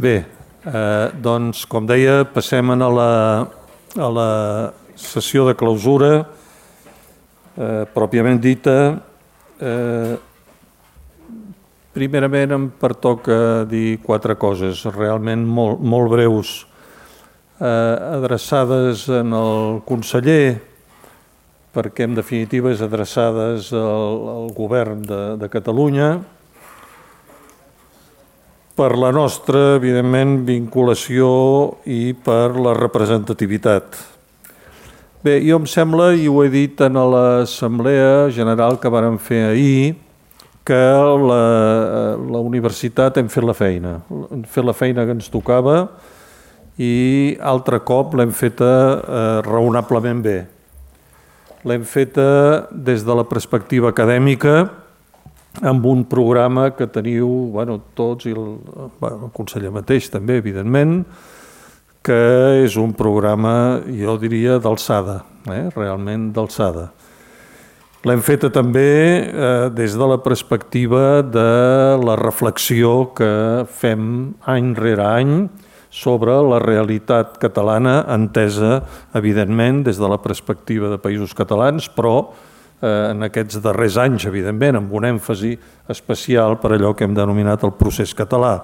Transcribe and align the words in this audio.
Bé, 0.00 0.24
eh, 0.64 1.10
doncs, 1.20 1.66
com 1.68 1.84
deia, 1.84 2.22
passem 2.24 2.70
a 2.72 2.76
la, 2.88 3.08
a 4.00 4.06
la 4.08 4.30
sessió 4.96 5.44
de 5.44 5.52
clausura, 5.52 6.22
eh, 7.52 7.84
pròpiament 7.92 8.40
dita. 8.40 8.76
Eh, 9.60 10.14
primerament 11.92 12.56
em 12.56 12.66
pertoca 12.80 13.66
dir 13.68 13.98
quatre 14.00 14.38
coses, 14.40 14.86
realment 14.96 15.44
molt, 15.44 15.84
molt 15.84 16.08
breus, 16.16 16.56
eh, 17.60 18.16
adreçades 18.16 19.04
en 19.20 19.36
el 19.36 19.82
conseller, 19.84 20.62
perquè 21.76 22.08
en 22.08 22.16
definitiva 22.16 22.72
és 22.72 22.80
adreçades 22.80 23.68
al, 23.76 24.28
al 24.38 24.52
govern 24.56 25.04
de, 25.04 25.24
de 25.44 25.52
Catalunya, 25.52 26.14
per 28.78 28.94
la 28.98 29.10
nostra, 29.12 29.76
evidentment, 29.78 30.40
vinculació 30.46 31.30
i 31.84 32.14
per 32.14 32.54
la 32.56 32.74
representativitat. 32.78 33.98
Bé, 35.20 35.34
jo 35.44 35.58
em 35.60 35.66
sembla, 35.68 36.14
i 36.16 36.30
ho 36.30 36.38
he 36.40 36.48
dit 36.48 36.80
en 36.80 36.96
l'Assemblea 37.12 38.30
General 38.32 38.78
que 38.80 38.92
vàrem 38.92 39.18
fer 39.20 39.42
ahir, 39.50 39.90
que 40.64 40.78
la, 41.20 41.42
la 42.16 42.40
universitat 42.40 43.18
hem 43.18 43.28
fet 43.32 43.44
la 43.44 43.56
feina. 43.56 43.98
Hem 44.30 44.46
fet 44.48 44.64
la 44.64 44.76
feina 44.76 45.04
que 45.04 45.16
ens 45.16 45.28
tocava 45.32 45.82
i 46.80 47.36
altre 47.44 47.82
cop 47.84 48.14
l'hem 48.16 48.32
feta 48.32 48.70
eh, 48.70 49.38
raonablement 49.44 50.22
bé. 50.24 50.38
L'hem 51.68 51.84
feta 51.84 52.68
des 52.72 53.04
de 53.04 53.16
la 53.16 53.26
perspectiva 53.28 53.90
acadèmica, 53.92 54.70
amb 55.58 55.84
un 55.86 56.04
programa 56.08 56.70
que 56.76 56.86
teniu 56.86 57.26
bueno, 57.52 57.80
tots 57.98 58.28
i 58.30 58.32
el, 58.34 58.56
bueno, 59.00 59.26
el 59.26 59.34
conseller 59.34 59.72
mateix 59.74 60.08
també, 60.12 60.38
evidentment, 60.38 61.02
que 62.06 62.20
és 62.62 62.78
un 62.80 62.94
programa, 62.96 63.82
jo 63.84 64.16
diria, 64.20 64.58
d'alçada, 64.62 65.20
eh? 65.52 65.66
realment 65.74 66.30
d'alçada. 66.36 66.88
L'hem 68.08 68.22
feta 68.24 68.48
també 68.48 68.90
eh, 69.28 69.66
des 69.76 69.92
de 69.92 70.06
la 70.08 70.16
perspectiva 70.24 71.20
de 71.20 71.50
la 72.00 72.14
reflexió 72.16 73.10
que 73.12 73.66
fem 73.68 74.06
any 74.48 74.70
rere 74.78 75.04
any 75.04 75.34
sobre 75.92 76.32
la 76.46 76.62
realitat 76.62 77.36
catalana 77.42 77.98
entesa, 78.14 78.86
evidentment, 79.18 79.82
des 79.84 80.00
de 80.00 80.08
la 80.08 80.16
perspectiva 80.22 80.88
de 80.88 81.00
països 81.02 81.34
catalans, 81.36 81.90
però 81.92 82.30
en 82.82 83.26
aquests 83.26 83.60
darrers 83.64 83.98
anys, 84.00 84.26
evidentment, 84.28 84.78
amb 84.80 84.92
un 84.96 85.08
èmfasi 85.08 85.56
especial 85.92 86.58
per 86.60 86.74
allò 86.74 86.94
que 86.96 87.04
hem 87.04 87.16
denominat 87.16 87.64
el 87.66 87.74
procés 87.76 88.14
català. 88.16 88.54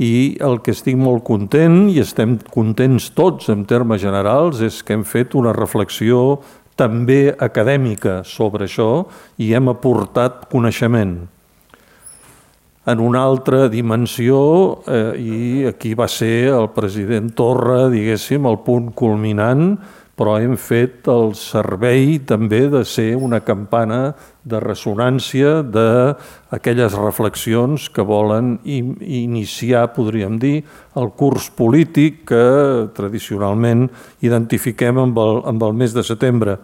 I 0.00 0.38
el 0.40 0.62
que 0.64 0.72
estic 0.72 0.96
molt 0.96 1.22
content, 1.26 1.84
i 1.92 2.00
estem 2.00 2.38
contents 2.50 3.10
tots 3.14 3.50
en 3.52 3.66
termes 3.68 4.00
generals, 4.00 4.62
és 4.64 4.80
que 4.82 4.96
hem 4.96 5.04
fet 5.04 5.36
una 5.36 5.52
reflexió 5.52 6.40
també 6.80 7.34
acadèmica 7.36 8.22
sobre 8.24 8.64
això 8.64 9.04
i 9.38 9.52
hem 9.52 9.68
aportat 9.68 10.46
coneixement. 10.52 11.18
En 12.88 13.00
una 13.04 13.20
altra 13.20 13.66
dimensió, 13.68 14.80
eh, 14.88 15.12
i 15.20 15.66
aquí 15.68 15.92
va 15.94 16.08
ser 16.08 16.48
el 16.48 16.70
president 16.72 17.28
Torra, 17.36 17.90
diguéssim, 17.92 18.46
el 18.48 18.56
punt 18.64 18.88
culminant, 18.96 19.76
però 20.20 20.34
hem 20.36 20.52
fet 20.60 21.08
el 21.08 21.30
servei 21.32 22.18
també 22.28 22.66
de 22.68 22.82
ser 22.84 23.14
una 23.16 23.38
campana 23.40 24.12
de 24.44 24.58
ressonància 24.60 25.62
d'aquelles 25.64 26.96
reflexions 27.00 27.86
que 27.88 28.04
volen 28.04 28.58
iniciar, 28.68 29.86
podríem 29.96 30.36
dir, 30.42 30.58
el 31.00 31.08
curs 31.16 31.48
polític 31.56 32.26
que 32.28 32.44
tradicionalment 32.92 33.86
identifiquem 34.20 35.00
amb 35.00 35.24
el, 35.24 35.40
amb 35.54 35.64
el 35.64 35.80
mes 35.80 35.96
de 35.96 36.04
setembre. 36.04 36.58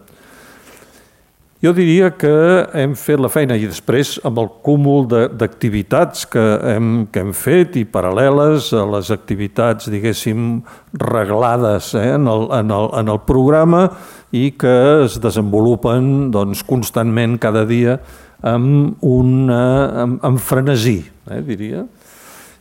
Jo 1.67 1.73
diria 1.75 2.13
que 2.15 2.31
hem 2.79 2.93
fet 2.95 3.19
la 3.19 3.27
feina 3.33 3.57
i 3.59 3.65
després 3.67 4.21
amb 4.29 4.39
el 4.39 4.47
cúmul 4.63 5.09
d'activitats 5.11 6.29
que, 6.31 6.45
hem, 6.71 6.91
que 7.11 7.25
hem 7.25 7.33
fet 7.35 7.75
i 7.81 7.83
paral·leles 7.91 8.69
a 8.77 8.85
les 8.93 9.11
activitats, 9.11 9.89
diguéssim, 9.91 10.61
reglades 11.03 11.89
eh, 11.99 12.05
en, 12.15 12.29
el, 12.31 12.47
en, 12.55 12.71
el, 12.71 12.87
en 13.01 13.11
el 13.11 13.19
programa 13.27 13.83
i 14.31 14.53
que 14.55 14.77
es 15.09 15.19
desenvolupen 15.25 16.31
doncs, 16.37 16.63
constantment 16.69 17.35
cada 17.43 17.65
dia 17.67 17.99
amb, 18.47 19.03
una, 19.03 19.63
amb, 20.05 20.23
amb 20.29 20.39
frenesí, 20.39 21.01
eh, 21.27 21.43
diria. 21.51 21.83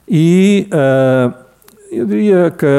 I 0.10 0.30
eh, 0.66 1.26
jo 1.92 2.08
diria 2.10 2.48
que 2.58 2.78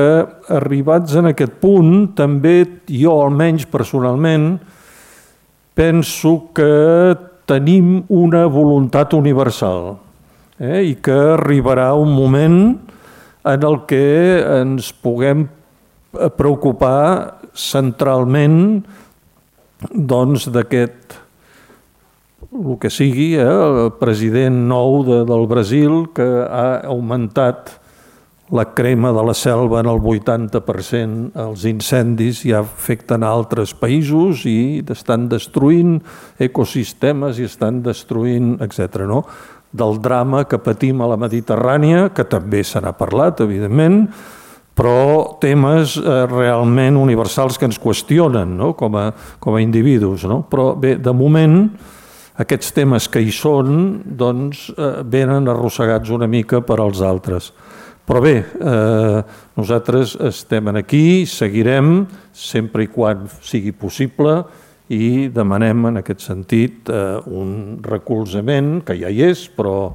arribats 0.59 1.15
en 1.23 1.31
aquest 1.31 1.61
punt, 1.63 2.17
també 2.19 2.65
jo 2.91 3.15
almenys 3.21 3.69
personalment, 3.71 4.57
penso 5.77 6.49
que 6.57 7.15
tenim 7.47 8.01
una 8.09 8.47
voluntat 8.51 9.13
universal 9.15 9.99
eh? 10.59 10.83
i 10.89 10.97
que 10.97 11.17
arribarà 11.37 11.93
un 11.95 12.15
moment 12.17 12.59
en 13.47 13.67
el 13.69 13.83
que 13.87 14.07
ens 14.63 14.91
puguem 15.05 15.47
preocupar 16.41 17.37
centralment 17.53 18.81
doncs 19.93 20.49
d'aquest 20.51 21.21
el 22.57 22.79
que 22.81 22.89
sigui, 22.89 23.35
eh? 23.37 23.45
el 23.45 23.93
president 24.01 24.63
nou 24.71 25.03
de, 25.05 25.21
del 25.29 25.45
Brasil 25.51 26.07
que 26.17 26.25
ha 26.25 26.81
augmentat 26.89 27.77
la 28.51 28.65
crema 28.75 29.11
de 29.13 29.23
la 29.27 29.35
selva 29.35 29.81
en 29.81 29.89
el 29.91 29.99
80%, 29.99 31.33
els 31.47 31.65
incendis 31.67 32.45
ja 32.47 32.61
afecten 32.63 33.25
a 33.27 33.33
altres 33.35 33.75
països 33.75 34.45
i 34.47 34.85
estan 34.95 35.27
destruint 35.31 35.99
ecosistemes 36.39 37.41
i 37.41 37.49
estan 37.49 37.83
destruint, 37.83 38.55
etc. 38.63 39.03
No? 39.09 39.25
Del 39.77 39.99
drama 40.03 40.45
que 40.47 40.63
patim 40.63 41.03
a 41.03 41.11
la 41.11 41.19
Mediterrània, 41.19 42.11
que 42.15 42.25
també 42.25 42.63
se 42.65 42.81
n'ha 42.81 42.95
parlat, 42.95 43.43
evidentment, 43.43 44.05
però 44.77 45.39
temes 45.41 45.97
eh, 45.99 46.23
realment 46.31 47.01
universals 47.01 47.59
que 47.59 47.67
ens 47.67 47.81
qüestionen 47.81 48.57
no? 48.61 48.75
com, 48.79 48.95
a, 49.01 49.09
com 49.41 49.57
a 49.57 49.63
individus. 49.65 50.27
No? 50.29 50.45
Però 50.51 50.75
bé, 50.79 50.95
de 51.03 51.15
moment, 51.17 51.63
aquests 52.37 52.75
temes 52.77 53.09
que 53.09 53.23
hi 53.25 53.33
són 53.33 54.03
doncs, 54.05 54.69
eh, 54.77 55.01
venen 55.03 55.49
arrossegats 55.49 56.13
una 56.15 56.29
mica 56.29 56.61
per 56.61 56.79
als 56.85 57.01
altres. 57.01 57.51
Però 58.07 58.21
bé, 58.23 58.37
eh, 58.39 59.23
nosaltres 59.59 60.13
estem 60.29 60.69
aquí, 60.79 61.27
seguirem, 61.27 62.07
sempre 62.31 62.85
i 62.85 62.87
quan 62.87 63.25
sigui 63.43 63.73
possible, 63.75 64.45
i 64.95 65.27
demanem 65.35 65.89
en 65.91 65.99
aquest 65.99 66.23
sentit 66.23 66.87
eh, 66.87 67.19
un 67.27 67.81
recolzament, 67.83 68.85
que 68.87 68.95
ja 69.01 69.11
hi 69.11 69.25
és, 69.27 69.49
però, 69.51 69.91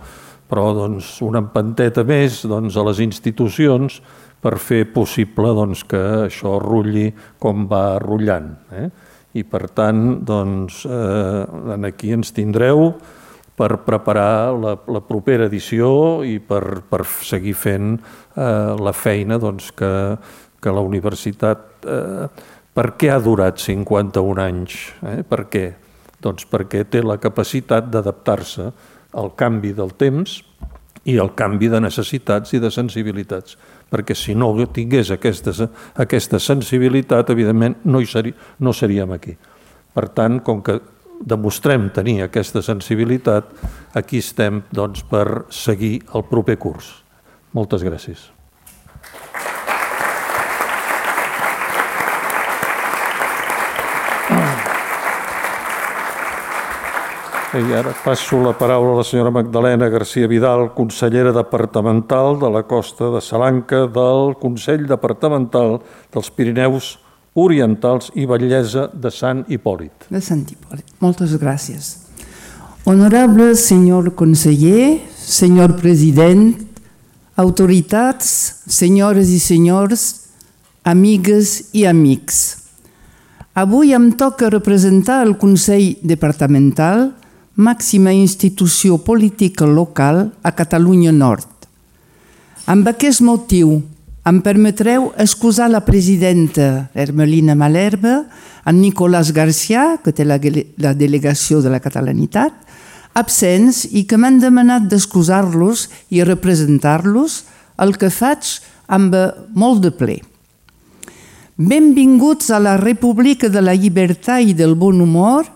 però 0.51 0.73
doncs, 0.75 1.13
una 1.23 1.39
empanteta 1.39 2.03
més 2.03 2.41
doncs, 2.43 2.75
a 2.75 2.83
les 2.89 2.99
institucions 2.99 4.01
per 4.43 4.57
fer 4.59 4.83
possible 4.91 5.55
doncs, 5.55 5.85
que 5.87 6.03
això 6.25 6.57
rulli 6.59 7.07
com 7.39 7.63
va 7.71 7.95
rutllant. 8.03 8.51
Eh? 8.75 8.89
I 9.39 9.47
per 9.47 9.69
tant, 9.71 10.19
doncs, 10.27 10.83
eh, 10.83 11.87
aquí 11.87 12.11
ens 12.11 12.35
tindreu, 12.35 12.89
per 13.57 13.81
preparar 13.85 14.53
la, 14.57 14.75
la 14.87 15.01
propera 15.05 15.45
edició 15.49 16.21
i 16.25 16.39
per, 16.39 16.81
per 16.87 17.03
seguir 17.05 17.53
fent 17.57 17.93
eh, 17.97 18.73
la 18.79 18.93
feina 18.95 19.39
doncs, 19.41 19.73
que, 19.75 19.91
que 20.61 20.73
la 20.73 20.83
universitat... 20.85 21.85
Eh, 21.85 22.57
per 22.71 22.93
què 22.95 23.09
ha 23.11 23.19
durat 23.19 23.59
51 23.59 24.39
anys? 24.39 24.75
Eh? 25.03 25.17
Per 25.27 25.41
què? 25.51 25.65
Doncs 26.23 26.45
perquè 26.47 26.85
té 26.87 27.01
la 27.03 27.17
capacitat 27.19 27.89
d'adaptar-se 27.91 28.69
al 29.19 29.33
canvi 29.35 29.73
del 29.75 29.91
temps 29.99 30.37
i 31.03 31.17
al 31.19 31.33
canvi 31.35 31.67
de 31.71 31.81
necessitats 31.83 32.53
i 32.55 32.61
de 32.63 32.71
sensibilitats. 32.71 33.57
Perquè 33.91 34.15
si 34.15 34.35
no 34.37 34.53
tingués 34.71 35.11
aquesta, 35.11 35.67
aquesta 35.99 36.39
sensibilitat, 36.39 37.33
evidentment 37.33 37.81
no, 37.83 37.99
hi 37.99 38.07
seri, 38.07 38.31
no 38.59 38.71
seríem 38.71 39.11
aquí. 39.11 39.35
Per 39.91 40.07
tant, 40.15 40.39
com 40.39 40.61
que 40.63 40.77
demostrem 41.25 41.89
tenir 41.93 42.21
aquesta 42.23 42.61
sensibilitat, 42.65 43.49
aquí 43.93 44.21
estem 44.21 44.63
doncs, 44.73 45.03
per 45.03 45.45
seguir 45.49 46.01
el 46.15 46.27
proper 46.29 46.57
curs. 46.59 46.91
Moltes 47.53 47.83
gràcies. 47.83 48.29
I 57.51 57.73
ara 57.75 57.91
passo 57.99 58.37
la 58.39 58.53
paraula 58.55 58.93
a 58.93 58.97
la 59.01 59.03
senyora 59.03 59.33
Magdalena 59.35 59.89
García 59.91 60.27
Vidal, 60.31 60.69
consellera 60.71 61.33
departamental 61.35 62.39
de 62.39 62.47
la 62.47 62.63
costa 62.63 63.09
de 63.11 63.19
Salanca 63.19 63.89
del 63.91 64.37
Consell 64.39 64.87
Departamental 64.87 65.81
dels 66.13 66.31
Pirineus 66.31 66.93
orientals 67.33 68.11
i 68.15 68.25
bellesa 68.27 68.89
de 68.93 69.11
Sant 69.11 69.45
Hipòlit. 69.47 70.07
De 70.11 70.21
Sant 70.21 70.43
Hipòlit. 70.49 70.85
Moltes 70.99 71.35
gràcies. 71.39 71.95
Honorable 72.85 73.53
senyor 73.55 74.11
conseller, 74.17 74.99
senyor 75.15 75.77
president, 75.79 76.55
autoritats, 77.39 78.27
senyores 78.67 79.29
i 79.29 79.39
senyors, 79.39 80.07
amigues 80.83 81.69
i 81.77 81.85
amics. 81.85 82.57
Avui 83.53 83.93
em 83.93 84.11
toca 84.17 84.49
representar 84.49 85.21
el 85.25 85.35
Consell 85.37 85.97
Departamental, 86.01 87.11
màxima 87.55 88.13
institució 88.15 88.97
política 88.97 89.67
local 89.67 90.31
a 90.41 90.51
Catalunya 90.55 91.11
Nord. 91.11 91.47
Amb 92.65 92.87
aquest 92.87 93.21
motiu, 93.21 93.81
em 94.25 94.37
permetreu 94.41 95.09
excusar 95.17 95.69
la 95.71 95.81
presidenta 95.81 96.91
Hermelina 96.93 97.55
Malherbe, 97.55 98.25
en 98.65 98.81
Nicolás 98.81 99.31
Garcià, 99.33 99.97
que 100.03 100.13
té 100.13 100.25
la, 100.25 100.37
la 100.77 100.93
delegació 100.93 101.61
de 101.65 101.71
la 101.73 101.81
catalanitat, 101.81 102.53
absents 103.17 103.87
i 103.89 104.05
que 104.05 104.19
m'han 104.21 104.37
demanat 104.39 104.85
d'excusar-los 104.91 105.87
i 106.13 106.21
representar-los, 106.23 107.41
el 107.81 107.97
que 107.97 108.11
faig 108.13 108.59
amb 108.91 109.15
molt 109.57 109.81
de 109.81 109.91
ple. 109.95 110.19
Benvinguts 111.57 112.51
a 112.53 112.59
la 112.61 112.77
República 112.77 113.49
de 113.49 113.61
la 113.61 113.73
Llibertat 113.73 114.45
i 114.45 114.53
del 114.53 114.75
Bon 114.75 115.01
Humor. 115.01 115.49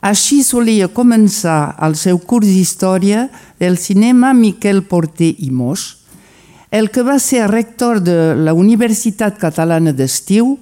Així 0.00 0.42
solia 0.42 0.88
començar 0.88 1.76
el 1.84 1.94
seu 1.94 2.18
curs 2.18 2.48
d'història 2.48 3.28
del 3.60 3.76
cinema 3.78 4.32
Miquel 4.34 4.82
Porter 4.88 5.34
i 5.38 5.50
Moix, 5.50 5.99
el 6.70 6.90
que 6.90 7.02
va 7.02 7.18
ser 7.18 7.50
rector 7.50 8.00
de 8.00 8.36
la 8.38 8.54
Universitat 8.54 9.38
Catalana 9.38 9.92
d'Estiu 9.92 10.58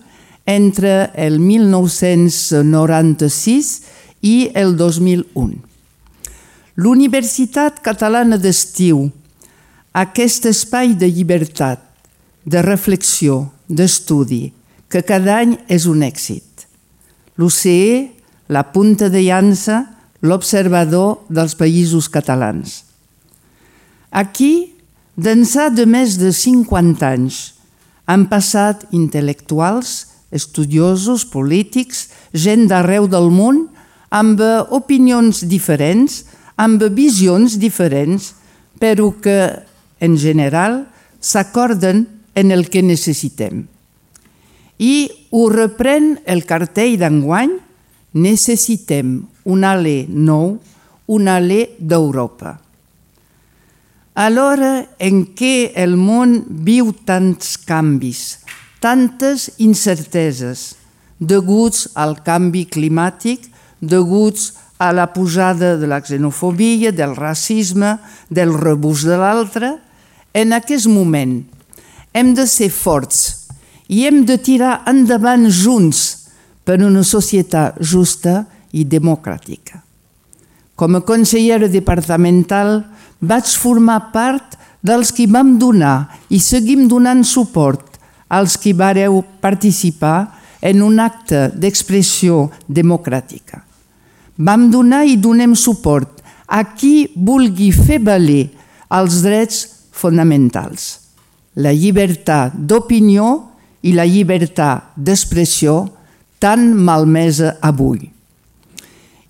entre 0.49 1.13
el 1.15 1.39
1996 1.41 3.83
i 4.25 4.51
el 4.57 4.77
2001. 4.77 5.55
L'Universitat 6.79 7.83
Catalana 7.85 8.39
d'Estiu, 8.41 9.11
aquest 9.93 10.47
espai 10.49 10.95
de 10.97 11.11
llibertat, 11.13 11.85
de 12.49 12.63
reflexió, 12.63 13.53
d'estudi, 13.69 14.53
que 14.89 15.03
cada 15.05 15.37
any 15.43 15.59
és 15.69 15.85
un 15.91 16.03
èxit. 16.07 16.65
L'UCE, 17.37 18.09
la 18.49 18.73
punta 18.73 19.11
de 19.13 19.21
llança, 19.27 19.85
l'observador 20.25 21.29
dels 21.29 21.55
països 21.59 22.09
catalans. 22.09 22.85
Aquí, 24.11 24.78
d'ençà 25.19 25.67
de 25.75 25.83
més 25.83 26.15
de 26.21 26.31
50 26.31 27.03
anys, 27.03 27.39
han 28.07 28.29
passat 28.31 28.85
intel·lectuals, 28.95 30.07
estudiosos, 30.31 31.25
polítics, 31.27 32.07
gent 32.33 32.69
d'arreu 32.71 33.09
del 33.11 33.27
món, 33.35 33.67
amb 34.15 34.41
opinions 34.73 35.43
diferents, 35.51 36.23
amb 36.57 36.85
visions 36.95 37.59
diferents, 37.59 38.33
però 38.79 39.11
que, 39.21 39.67
en 40.01 40.15
general, 40.17 40.85
s'acorden 41.21 42.07
en 42.39 42.55
el 42.55 42.69
que 42.71 42.85
necessitem. 42.87 43.67
I 44.79 44.95
ho 45.35 45.49
reprèn 45.51 46.15
el 46.31 46.45
cartell 46.47 46.95
d'enguany, 47.01 47.59
necessitem 48.15 49.19
un 49.51 49.67
alè 49.67 50.07
nou, 50.09 50.55
un 51.11 51.29
alè 51.29 51.65
d'Europa. 51.81 52.68
A 54.19 54.27
l'hora 54.35 54.89
en 54.99 55.21
què 55.39 55.71
el 55.79 55.93
món 55.95 56.41
viu 56.67 56.89
tants 57.07 57.53
canvis, 57.69 58.41
tantes 58.83 59.45
incerteses, 59.63 60.73
deguts 61.23 61.85
al 61.95 62.17
canvi 62.27 62.65
climàtic, 62.67 63.47
deguts 63.79 64.57
a 64.83 64.91
la 64.91 65.07
pujada 65.15 65.77
de 65.79 65.87
la 65.87 66.01
xenofobia, 66.03 66.91
del 66.91 67.15
racisme, 67.15 67.95
del 68.27 68.59
rebús 68.59 69.07
de 69.07 69.21
l'altre, 69.23 69.77
en 70.35 70.51
aquest 70.53 70.91
moment 70.91 71.39
hem 72.11 72.35
de 72.35 72.51
ser 72.51 72.73
forts 72.75 73.47
i 73.87 74.03
hem 74.11 74.25
de 74.27 74.41
tirar 74.43 74.81
endavant 74.91 75.47
junts 75.47 76.05
per 76.67 76.83
una 76.83 77.07
societat 77.07 77.79
justa 77.79 78.49
i 78.75 78.83
democràtica. 78.83 79.85
Com 80.75 80.99
a 80.99 81.07
consellera 81.07 81.71
departamental 81.71 82.83
vaig 83.21 83.51
formar 83.59 84.11
part 84.13 84.57
dels 84.83 85.11
qui 85.13 85.27
vam 85.27 85.57
donar 85.59 86.09
i 86.31 86.39
seguim 86.41 86.87
donant 86.89 87.25
suport 87.27 87.99
als 88.29 88.57
qui 88.61 88.73
vareu 88.73 89.23
participar 89.41 90.29
en 90.61 90.83
un 90.83 90.99
acte 91.01 91.49
d'expressió 91.55 92.49
democràtica. 92.67 93.63
Vam 94.39 94.69
donar 94.71 95.05
i 95.07 95.17
donem 95.17 95.55
suport 95.55 96.23
a 96.47 96.63
qui 96.75 97.09
vulgui 97.15 97.71
fer 97.75 97.99
valer 98.03 98.49
els 98.95 99.21
drets 99.25 99.65
fonamentals, 99.93 100.99
la 101.59 101.73
llibertat 101.75 102.55
d'opinió 102.55 103.27
i 103.83 103.93
la 103.97 104.07
llibertat 104.07 104.95
d'expressió 104.97 105.89
tan 106.39 106.71
malmesa 106.75 107.57
avui. 107.63 108.07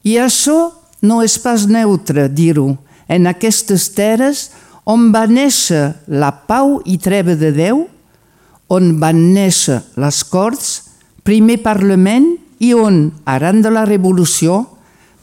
I 0.04 0.18
això 0.20 0.58
no 1.02 1.22
és 1.24 1.38
pas 1.40 1.64
neutre 1.68 2.28
dir-ho 2.28 2.76
en 3.08 3.26
aquestes 3.26 3.88
terres 3.96 4.48
on 4.88 5.10
va 5.12 5.26
néixer 5.28 5.92
la 6.08 6.30
pau 6.48 6.78
i 6.88 6.96
treva 7.00 7.36
de 7.36 7.50
Déu, 7.52 7.86
on 8.72 8.94
van 9.00 9.18
néixer 9.34 9.80
les 10.00 10.22
Corts, 10.28 10.68
primer 11.24 11.58
Parlament 11.64 12.30
i 12.64 12.74
on, 12.76 13.08
arran 13.28 13.60
de 13.64 13.72
la 13.72 13.84
Revolució, 13.88 14.64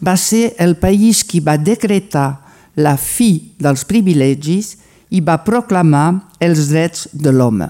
va 0.05 0.15
ser 0.17 0.53
el 0.61 0.75
país 0.77 1.23
qui 1.25 1.41
va 1.41 1.57
decretar 1.57 2.41
la 2.75 2.95
fi 2.99 3.55
dels 3.61 3.85
privilegis 3.87 4.75
i 5.09 5.21
va 5.23 5.39
proclamar 5.45 6.35
els 6.43 6.69
drets 6.69 7.07
de 7.13 7.31
l'home. 7.33 7.69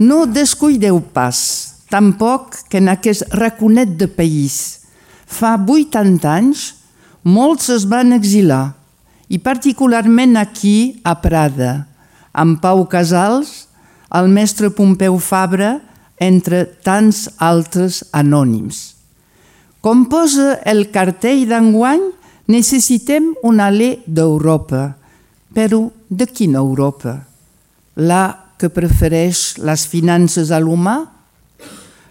No 0.00 0.24
descuideu 0.24 1.00
pas, 1.12 1.36
tampoc 1.92 2.56
que 2.70 2.80
en 2.80 2.88
aquest 2.88 3.26
raconet 3.36 3.98
de 4.00 4.08
país, 4.08 4.86
fa 5.26 5.58
80 5.60 6.24
anys, 6.30 6.62
molts 7.24 7.68
es 7.68 7.84
van 7.84 8.14
exilar, 8.16 8.79
i 9.30 9.38
particularment 9.38 10.36
aquí 10.36 11.00
a 11.06 11.14
Prada, 11.22 11.86
amb 12.34 12.58
Pau 12.60 12.82
Casals, 12.90 13.68
el 14.10 14.26
mestre 14.28 14.72
Pompeu 14.74 15.18
Fabra, 15.22 15.78
entre 16.20 16.64
tants 16.84 17.28
altres 17.38 18.02
anònims. 18.12 18.98
Com 19.80 20.04
posa 20.12 20.58
el 20.68 20.90
cartell 20.92 21.46
d'enguany, 21.48 22.02
necessitem 22.50 23.30
una 23.46 23.70
llei 23.72 24.00
d'Europa. 24.04 24.90
Però 25.54 25.86
de 26.10 26.26
quina 26.26 26.60
Europa? 26.60 27.14
La 27.96 28.22
que 28.60 28.68
prefereix 28.68 29.56
les 29.64 29.86
finances 29.88 30.50
a 30.52 30.60
l'humà? 30.60 30.98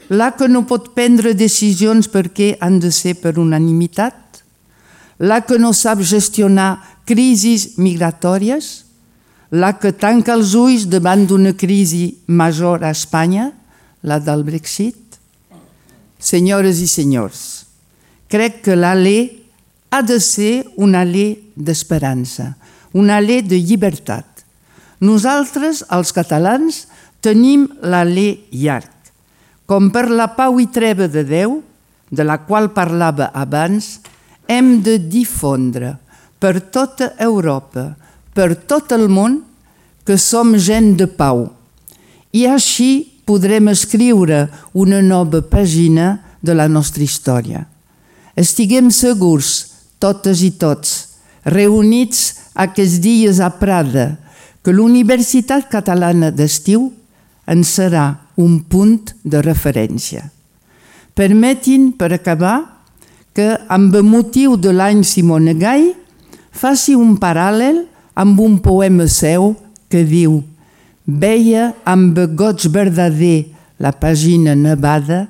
La 0.10 0.32
que 0.34 0.48
no 0.50 0.66
pot 0.66 0.90
prendre 0.96 1.36
decisions 1.38 2.10
perquè 2.10 2.56
han 2.60 2.80
de 2.82 2.90
ser 2.92 3.14
per 3.22 3.38
unanimitat? 3.38 4.42
La 5.20 5.44
que 5.46 5.60
no 5.62 5.70
sap 5.76 6.02
gestionar 6.02 6.80
crisis 7.10 7.80
migratòries? 7.82 8.86
La 9.50 9.74
que 9.82 9.90
tanca 9.98 10.36
els 10.38 10.54
ulls 10.54 10.86
davant 10.86 11.26
d'una 11.26 11.56
crisi 11.58 12.12
major 12.28 12.84
a 12.86 12.92
Espanya, 12.94 13.50
la 14.06 14.20
del 14.22 14.46
Brexit? 14.46 15.18
Senyores 16.20 16.84
i 16.84 16.88
senyors, 16.92 17.42
crec 18.30 18.60
que 18.68 18.76
la 18.78 18.92
llei 18.94 19.40
ha 19.90 20.04
de 20.06 20.20
ser 20.22 20.68
una 20.78 21.02
llei 21.08 21.40
d'esperança, 21.56 22.52
una 22.94 23.18
llei 23.24 23.42
de 23.42 23.58
llibertat. 23.58 24.44
Nosaltres, 25.02 25.82
els 25.90 26.12
catalans, 26.14 26.84
tenim 27.24 27.66
la 27.82 28.04
llei 28.06 28.36
llarg. 28.52 28.92
Com 29.66 29.90
per 29.96 30.10
la 30.12 30.28
pau 30.36 30.60
i 30.60 30.68
treva 30.70 31.08
de 31.10 31.24
Déu, 31.26 31.58
de 32.12 32.26
la 32.28 32.42
qual 32.46 32.70
parlava 32.76 33.32
abans, 33.34 33.98
hem 34.50 34.78
de 34.84 34.98
difondre 35.00 35.96
per 36.40 36.60
tota 36.72 37.14
Europa, 37.20 37.94
per 38.34 38.56
tot 38.56 38.92
el 38.96 39.08
món, 39.12 39.42
que 40.08 40.18
som 40.18 40.56
gent 40.58 40.96
de 40.98 41.06
pau. 41.06 41.50
I 42.34 42.48
així 42.50 43.20
podrem 43.30 43.70
escriure 43.70 44.48
una 44.74 45.04
nova 45.06 45.44
pàgina 45.46 46.16
de 46.42 46.56
la 46.56 46.66
nostra 46.72 47.04
història. 47.04 47.66
Estiguem 48.40 48.90
segurs, 48.96 49.76
totes 50.00 50.42
i 50.42 50.54
tots, 50.58 50.96
reunits 51.46 52.40
aquests 52.56 52.98
dies 53.04 53.42
a 53.44 53.52
Prada, 53.60 54.16
que 54.64 54.74
l'Universitat 54.74 55.70
Catalana 55.72 56.32
d'Estiu 56.32 56.90
en 57.50 57.64
serà 57.66 58.08
un 58.40 58.60
punt 58.64 59.14
de 59.24 59.42
referència. 59.44 60.30
Permetin, 61.16 61.92
per 62.00 62.14
acabar, 62.16 62.58
que 63.36 63.56
amb 63.72 63.96
motiu 64.04 64.56
de 64.58 64.72
l'any 64.74 65.04
Simone 65.04 65.56
Gai 65.60 65.90
faci 66.60 66.96
un 66.98 67.16
paral·lel 67.20 67.86
amb 68.20 68.40
un 68.44 68.60
poema 68.64 69.08
seu 69.08 69.54
que 69.90 70.04
diu 70.04 70.42
Veia 71.10 71.72
amb 71.90 72.20
goig 72.38 72.68
verdader 72.70 73.48
la 73.82 73.90
pàgina 73.98 74.54
nevada, 74.54 75.24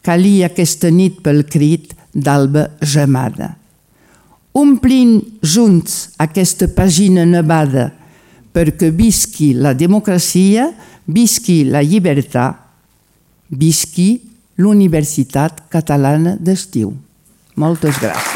calia 0.00 0.48
aquesta 0.48 0.88
nit 0.88 1.18
pel 1.20 1.42
crit 1.44 1.92
d'alba 2.14 2.70
gemada. 2.80 3.50
Omplint 4.56 5.18
junts 5.44 6.14
aquesta 6.24 6.70
pàgina 6.72 7.26
nevada 7.28 7.90
perquè 8.56 8.88
visqui 8.88 9.50
la 9.52 9.74
democràcia, 9.76 10.70
visqui 11.04 11.58
la 11.68 11.84
llibertat, 11.84 12.56
visqui 13.52 14.08
l'Universitat 14.56 15.66
Catalana 15.68 16.38
d'Estiu. 16.40 16.94
Moltes 17.60 18.00
gràcies. 18.00 18.35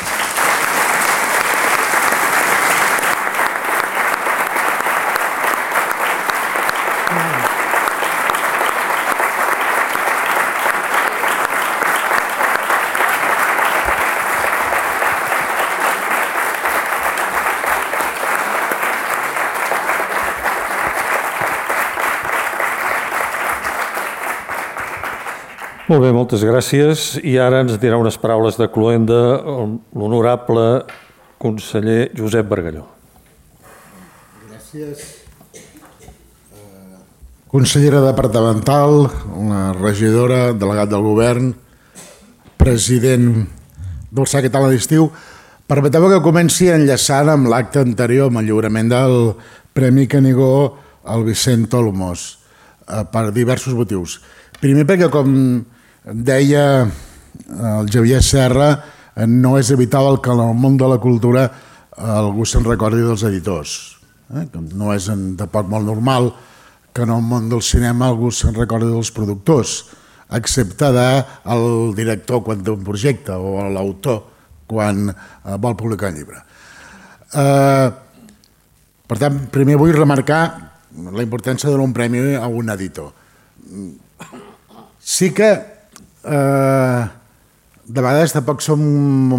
Molt 25.90 26.04
bé, 26.04 26.12
moltes 26.14 26.44
gràcies. 26.46 27.16
I 27.26 27.32
ara 27.42 27.64
ens 27.64 27.74
dirà 27.82 27.96
unes 27.98 28.14
paraules 28.22 28.54
de 28.54 28.68
cloenda 28.70 29.40
l'honorable 29.42 30.84
conseller 31.42 32.12
Josep 32.14 32.46
Bargalló. 32.46 32.84
Gràcies. 34.44 35.00
Consellera 37.50 38.04
departamental, 38.04 39.08
una 39.34 39.72
regidora, 39.74 40.52
delegat 40.54 40.92
del 40.92 41.02
govern, 41.02 41.50
president 42.62 43.26
del 44.14 44.30
SAC 44.30 44.46
Català 44.46 44.70
d'Estiu, 44.70 45.10
permeteu 45.66 46.06
que 46.14 46.22
comenci 46.22 46.70
enllaçant 46.70 47.32
amb 47.34 47.50
l'acte 47.50 47.82
anterior, 47.82 48.30
amb 48.30 48.44
el 48.44 48.46
lliurament 48.46 48.94
del 48.94 49.18
Premi 49.74 50.06
Canigó 50.06 50.54
al 51.02 51.26
Vicent 51.26 51.66
Olmos, 51.74 52.38
eh, 52.86 53.02
per 53.10 53.32
diversos 53.34 53.74
motius. 53.74 54.20
Primer 54.62 54.86
perquè, 54.86 55.10
com 55.10 55.34
deia 56.04 56.64
el 56.84 57.90
Javier 57.90 58.22
Serra, 58.22 58.70
no 59.26 59.56
és 59.58 59.70
evitable 59.74 60.20
que 60.22 60.32
en 60.32 60.40
el 60.40 60.54
món 60.56 60.76
de 60.80 60.88
la 60.88 60.98
cultura 61.02 61.48
algú 62.00 62.46
se'n 62.46 62.64
recordi 62.64 63.02
dels 63.04 63.24
editors. 63.28 63.76
Eh? 64.34 64.46
No 64.72 64.94
és 64.94 65.08
de 65.10 65.48
poc 65.50 65.68
molt 65.68 65.86
normal 65.86 66.30
que 66.94 67.04
en 67.04 67.12
el 67.14 67.22
món 67.22 67.48
del 67.50 67.62
cinema 67.62 68.08
algú 68.08 68.30
se'n 68.32 68.54
recordi 68.56 68.88
dels 68.90 69.10
productors, 69.14 69.84
excepte 70.30 70.90
del 70.94 71.94
director 71.96 72.42
quan 72.46 72.62
té 72.64 72.70
un 72.72 72.84
projecte 72.86 73.34
o 73.34 73.66
l'autor 73.68 74.22
quan 74.70 75.08
eh, 75.10 75.56
vol 75.58 75.76
publicar 75.76 76.12
un 76.12 76.18
llibre. 76.18 76.42
Eh, 77.34 77.88
per 79.10 79.18
tant, 79.18 79.40
primer 79.50 79.76
vull 79.78 79.94
remarcar 79.94 80.42
la 80.90 81.24
importància 81.26 81.66
de 81.66 81.74
donar 81.74 81.88
un 81.88 81.94
premi 81.94 82.22
a 82.38 82.46
un 82.46 82.70
editor. 82.70 83.10
Sí 84.98 85.32
que 85.34 85.50
Eh, 86.24 87.02
de 87.90 88.02
vegades 88.04 88.34
tampoc 88.36 88.60
som 88.62 88.80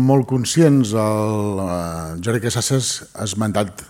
molt 0.01 0.27
conscients, 0.29 0.95
el 0.97 1.61
eh, 1.61 2.19
Jordi 2.25 2.41
Casasses 2.43 2.91
ha 3.13 3.25
esmentat 3.27 3.83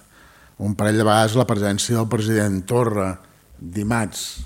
un 0.61 0.75
parell 0.77 0.99
de 0.99 1.07
vegades 1.07 1.37
la 1.39 1.47
presència 1.49 1.97
del 1.97 2.09
president 2.11 2.59
Torra 2.69 3.15
dimarts 3.57 4.43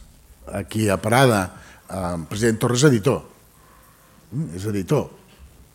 aquí 0.54 0.88
a 0.90 1.00
Parada. 1.02 1.42
Eh, 1.90 2.14
el 2.14 2.28
president 2.30 2.62
Torra 2.62 2.78
és 2.78 2.86
editor, 2.92 3.22
mm, 4.32 4.48
és 4.56 4.68
editor. 4.72 5.10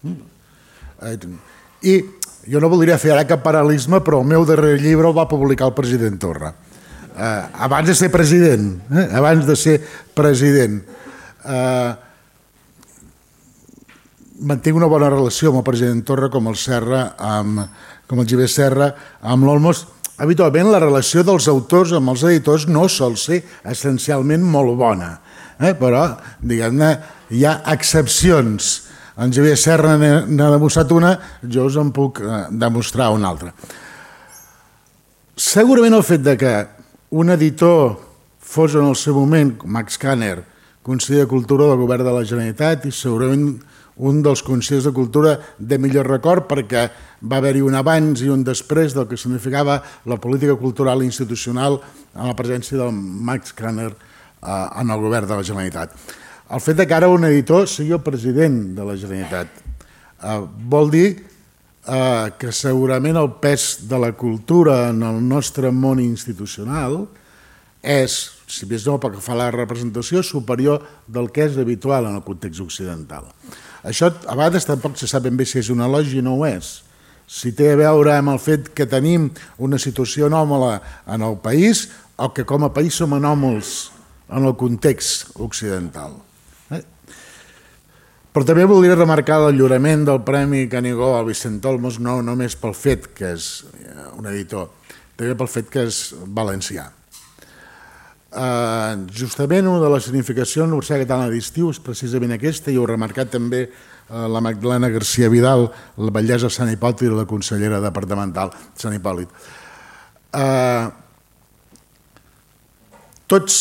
Mm. 0.02 0.20
Eh, 1.10 1.18
I 1.90 1.94
jo 2.50 2.60
no 2.60 2.70
voldria 2.72 2.98
fer 3.00 3.12
ara 3.12 3.26
cap 3.28 3.42
paral·lisme, 3.44 4.00
però 4.04 4.20
el 4.22 4.28
meu 4.28 4.46
darrer 4.48 4.78
llibre 4.80 5.08
el 5.08 5.16
va 5.16 5.28
publicar 5.28 5.68
el 5.68 5.76
president 5.76 6.20
Torra. 6.20 6.54
Eh, 7.10 7.42
abans 7.66 7.88
de 7.88 7.94
ser 7.94 8.10
president, 8.10 8.78
eh, 8.90 9.08
abans 9.18 9.44
de 9.46 9.56
ser 9.56 9.80
president. 10.14 10.80
Eh, 11.44 12.09
mantinc 14.40 14.76
una 14.76 14.88
bona 14.88 15.11
relació 15.12 15.50
amb 15.50 15.61
el 15.61 15.66
president 15.66 16.02
Torra, 16.06 16.30
com 16.32 16.49
el 16.49 16.56
Serra, 16.56 17.11
amb, 17.18 17.62
com 18.09 18.23
el 18.23 18.28
Giver 18.28 18.49
Serra, 18.49 18.90
amb 19.20 19.47
l'Olmos. 19.47 19.85
Habitualment 20.20 20.70
la 20.73 20.80
relació 20.82 21.25
dels 21.25 21.49
autors 21.49 21.94
amb 21.97 22.12
els 22.12 22.25
editors 22.28 22.66
no 22.68 22.87
sol 22.92 23.16
ser 23.20 23.40
essencialment 23.68 24.44
molt 24.44 24.76
bona, 24.80 25.14
eh? 25.61 25.73
però, 25.78 26.04
diguem-ne, 26.44 26.90
hi 27.32 27.47
ha 27.49 27.61
excepcions. 27.73 28.70
En 29.20 29.32
Javier 29.32 29.56
Serra 29.61 29.97
n'ha 30.00 30.50
demostrat 30.52 30.92
una, 30.97 31.14
jo 31.44 31.66
us 31.68 31.76
en 31.80 31.92
puc 31.92 32.23
eh, 32.25 32.44
demostrar 32.50 33.11
una 33.16 33.32
altra. 33.32 33.54
Segurament 35.40 35.97
el 35.97 36.04
fet 36.04 36.25
de 36.25 36.37
que 36.40 36.54
un 37.16 37.32
editor 37.32 37.99
fos 38.40 38.76
en 38.76 38.87
el 38.88 38.97
seu 38.97 39.16
moment, 39.16 39.54
Max 39.64 39.97
Kanner, 40.00 40.42
conseller 40.85 41.25
de 41.25 41.30
Cultura 41.30 41.68
del 41.68 41.80
Govern 41.80 42.04
de 42.04 42.12
la 42.12 42.25
Generalitat 42.28 42.87
i 42.88 42.92
segurament 42.92 43.52
un 44.00 44.23
dels 44.25 44.42
consellers 44.42 44.87
de 44.88 44.95
Cultura 44.97 45.35
de 45.59 45.78
millor 45.78 46.09
record 46.09 46.47
perquè 46.49 46.87
va 47.21 47.38
haver-hi 47.40 47.61
un 47.61 47.76
abans 47.76 48.23
i 48.25 48.30
un 48.33 48.45
després 48.47 48.95
del 48.97 49.07
que 49.11 49.19
significava 49.21 49.80
la 50.09 50.16
política 50.16 50.57
cultural 50.57 51.04
institucional 51.04 51.78
en 52.16 52.30
la 52.30 52.37
presència 52.37 52.80
del 52.80 52.97
Max 52.97 53.52
Kanner 53.52 53.90
eh, 53.90 54.66
en 54.80 54.90
el 54.90 55.02
govern 55.04 55.28
de 55.28 55.37
la 55.37 55.45
Generalitat. 55.45 55.92
El 56.50 56.62
fet 56.64 56.80
que 56.83 56.97
ara 56.97 57.11
un 57.12 57.28
editor 57.28 57.69
sigui 57.69 57.92
el 57.95 58.02
president 58.02 58.73
de 58.78 58.87
la 58.88 58.97
Generalitat 58.97 59.61
eh, 59.61 60.40
vol 60.73 60.90
dir 60.90 61.09
eh, 61.21 62.30
que 62.40 62.52
segurament 62.57 63.21
el 63.21 63.35
pes 63.42 63.87
de 63.90 64.00
la 64.00 64.12
cultura 64.16 64.88
en 64.88 65.04
el 65.07 65.21
nostre 65.21 65.71
món 65.71 66.00
institucional 66.00 67.02
és, 67.80 68.39
si 68.50 68.66
més 68.66 68.85
no 68.87 68.99
pel 69.00 69.14
que 69.16 69.25
fa 69.25 69.37
la 69.38 69.50
representació, 69.54 70.25
superior 70.26 70.83
del 71.07 71.30
que 71.30 71.47
és 71.47 71.59
habitual 71.61 72.09
en 72.09 72.19
el 72.19 72.25
context 72.26 72.62
occidental. 72.64 73.28
Això 73.87 74.11
a 74.11 74.37
vegades 74.37 74.66
tampoc 74.69 74.99
se 75.00 75.09
sap 75.09 75.25
ben 75.25 75.38
bé 75.38 75.47
si 75.49 75.61
és 75.61 75.71
un 75.73 75.80
elogi 75.85 76.21
o 76.21 76.25
no 76.26 76.37
ho 76.37 76.47
és. 76.49 76.80
Si 77.30 77.52
té 77.54 77.71
a 77.73 77.78
veure 77.78 78.16
amb 78.16 78.33
el 78.33 78.40
fet 78.42 78.73
que 78.75 78.88
tenim 78.90 79.28
una 79.62 79.78
situació 79.78 80.26
anòmala 80.26 80.80
en 81.07 81.23
el 81.23 81.38
país 81.40 81.87
o 82.19 82.33
que 82.35 82.45
com 82.45 82.66
a 82.66 82.73
país 82.75 82.99
som 82.99 83.14
anòmals 83.16 83.90
en 84.30 84.45
el 84.45 84.57
context 84.59 85.30
occidental. 85.38 86.19
Eh? 86.75 86.83
Però 88.35 88.47
també 88.47 88.66
voldria 88.69 88.99
remarcar 88.99 89.40
el 89.47 89.57
lliurament 89.57 90.04
del 90.11 90.23
Premi 90.26 90.66
Canigó 90.71 91.14
al 91.16 91.30
Vicent 91.30 91.62
Olmos 91.71 91.99
no 92.02 92.21
només 92.23 92.59
pel 92.59 92.76
fet 92.76 93.12
que 93.16 93.33
és 93.38 93.50
eh, 93.78 94.11
un 94.19 94.28
editor, 94.30 94.69
també 95.16 95.38
pel 95.38 95.50
fet 95.50 95.71
que 95.73 95.87
és 95.88 96.11
valencià. 96.26 96.90
Uh, 98.30 99.08
justament 99.10 99.66
una 99.66 99.80
de 99.82 99.88
les 99.90 100.04
significacions 100.06 100.62
de 100.62 100.70
l'Universitat 100.70 101.00
Catalana 101.02 101.32
d'Estiu 101.32 101.72
és 101.72 101.80
precisament 101.82 102.30
aquesta, 102.37 102.70
i 102.70 102.76
ho 102.78 102.84
ha 102.84 102.90
remarcat 102.92 103.32
també 103.32 103.64
uh, 103.66 104.28
la 104.30 104.38
Magdalena 104.38 104.87
García 104.94 105.26
Vidal, 105.32 105.66
la 105.99 106.12
bellesa 106.14 106.46
Sant 106.46 106.70
Hipòlit 106.70 107.02
i 107.02 107.10
la 107.10 107.25
consellera 107.26 107.80
departamental 107.82 108.52
Sant 108.78 108.94
Hipòlit. 108.94 109.32
Uh, 110.30 110.92
tots 113.26 113.58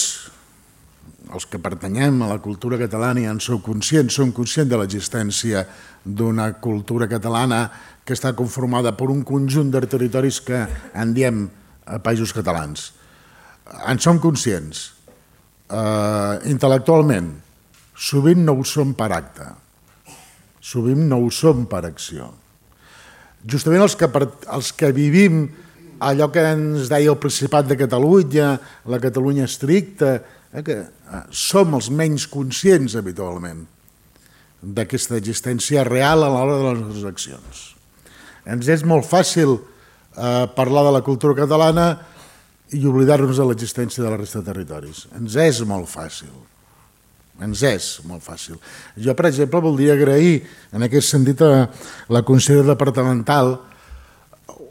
els 1.34 1.50
que 1.50 1.62
pertanyem 1.66 2.22
a 2.22 2.30
la 2.36 2.38
cultura 2.38 2.78
catalana 2.78 3.26
i 3.26 3.28
en 3.32 3.42
sou 3.42 3.64
conscients, 3.66 4.14
som 4.22 4.30
conscients 4.30 4.70
de 4.70 4.78
l'existència 4.78 5.66
d'una 6.06 6.52
cultura 6.62 7.10
catalana 7.10 7.64
que 8.06 8.14
està 8.14 8.36
conformada 8.38 8.94
per 8.94 9.10
un 9.10 9.26
conjunt 9.26 9.74
de 9.74 9.82
territoris 9.90 10.42
que 10.46 10.62
en 10.94 11.18
diem 11.18 11.48
països 12.06 12.38
catalans 12.38 12.92
en 13.88 14.02
som 14.02 14.20
conscients. 14.22 14.90
Uh, 15.70 16.42
intel·lectualment, 16.50 17.30
sovint 17.94 18.42
no 18.42 18.56
ho 18.58 18.64
som 18.66 18.96
per 18.98 19.12
acte, 19.14 19.46
sovint 20.58 21.04
no 21.12 21.20
ho 21.22 21.30
som 21.34 21.68
per 21.70 21.84
acció. 21.86 22.32
Justament 23.46 23.86
els 23.86 23.96
que, 23.96 24.10
per, 24.12 24.26
els 24.52 24.72
que 24.76 24.90
vivim 24.96 25.44
allò 26.00 26.30
que 26.32 26.44
ens 26.56 26.90
deia 26.92 27.12
el 27.12 27.20
Principat 27.22 27.70
de 27.70 27.78
Catalunya, 27.80 28.54
la 28.90 29.00
Catalunya 29.04 29.46
estricta, 29.48 30.18
eh, 30.52 30.64
que 30.64 30.78
eh, 30.82 31.24
som 31.30 31.76
els 31.78 31.92
menys 31.92 32.28
conscients 32.32 32.96
habitualment 33.00 33.66
d'aquesta 34.60 35.20
existència 35.20 35.86
real 35.88 36.24
a 36.24 36.32
l'hora 36.32 36.58
de 36.58 36.64
les 36.66 36.82
nostres 36.82 37.08
accions. 37.08 37.66
Ens 38.50 38.68
és 38.72 38.84
molt 38.88 39.08
fàcil 39.08 39.56
eh, 39.56 40.48
parlar 40.56 40.88
de 40.88 40.96
la 40.98 41.04
cultura 41.06 41.38
catalana 41.38 41.92
i 42.76 42.86
oblidar-nos 42.86 43.40
de 43.40 43.48
l'existència 43.50 44.04
de 44.04 44.10
la 44.10 44.18
resta 44.20 44.42
de 44.42 44.52
territoris. 44.52 45.08
Ens 45.18 45.36
és 45.42 45.62
molt 45.68 45.90
fàcil. 45.90 46.32
Ens 47.42 47.64
és 47.64 47.88
molt 48.06 48.22
fàcil. 48.26 48.60
Jo, 49.00 49.16
per 49.16 49.30
exemple, 49.30 49.62
voldria 49.64 49.96
agrair 49.96 50.42
en 50.76 50.84
aquest 50.86 51.16
sentit 51.16 51.42
a 51.42 51.70
la 52.12 52.22
consellera 52.28 52.74
departamental 52.74 53.56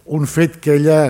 un 0.08 0.26
fet 0.28 0.58
que 0.60 0.76
ella 0.76 1.00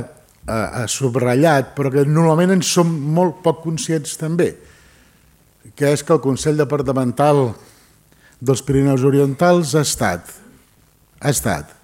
ha 0.48 0.86
subratllat, 0.88 1.74
però 1.76 1.90
que 1.92 2.06
normalment 2.08 2.54
en 2.56 2.62
som 2.64 2.88
molt 2.88 3.42
poc 3.44 3.60
conscients 3.66 4.16
també, 4.18 4.54
que 5.76 5.92
és 5.92 6.02
que 6.02 6.14
el 6.14 6.22
Consell 6.24 6.56
Departamental 6.58 7.50
dels 8.40 8.62
Pirineus 8.64 9.04
Orientals 9.06 9.74
ha 9.76 9.84
estat, 9.84 10.30
ha 11.20 11.30
estat 11.34 11.74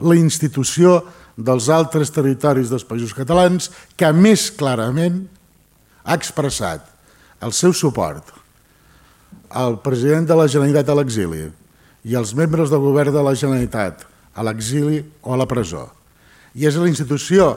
la 0.00 0.16
institució 0.16 1.02
dels 1.36 1.68
altres 1.72 2.12
territoris 2.14 2.70
dels 2.70 2.86
països 2.86 3.14
catalans 3.16 3.70
que 3.98 4.10
més 4.14 4.50
clarament 4.54 5.24
ha 6.04 6.16
expressat 6.16 6.86
el 7.44 7.52
seu 7.52 7.74
suport 7.74 8.30
al 9.54 9.78
president 9.82 10.26
de 10.28 10.36
la 10.38 10.46
Generalitat 10.50 10.90
a 10.90 10.96
l'exili 10.98 11.46
i 12.04 12.16
als 12.18 12.34
membres 12.36 12.70
del 12.70 12.82
govern 12.84 13.14
de 13.14 13.22
la 13.24 13.34
Generalitat 13.34 14.04
a 14.34 14.42
l'exili 14.42 15.00
o 15.22 15.34
a 15.34 15.38
la 15.38 15.46
presó. 15.46 15.88
I 16.54 16.66
és 16.68 16.78
la 16.78 16.90
institució 16.90 17.54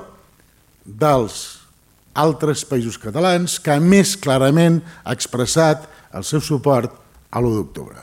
dels 0.85 1.57
altres 2.17 2.63
països 2.65 2.97
catalans 3.01 3.57
que 3.61 3.75
més 3.81 4.15
clarament 4.17 4.79
ha 5.03 5.13
expressat 5.13 5.85
el 6.17 6.25
seu 6.25 6.41
suport 6.41 6.93
a 7.29 7.41
l'1 7.41 7.57
d'octubre. 7.59 7.99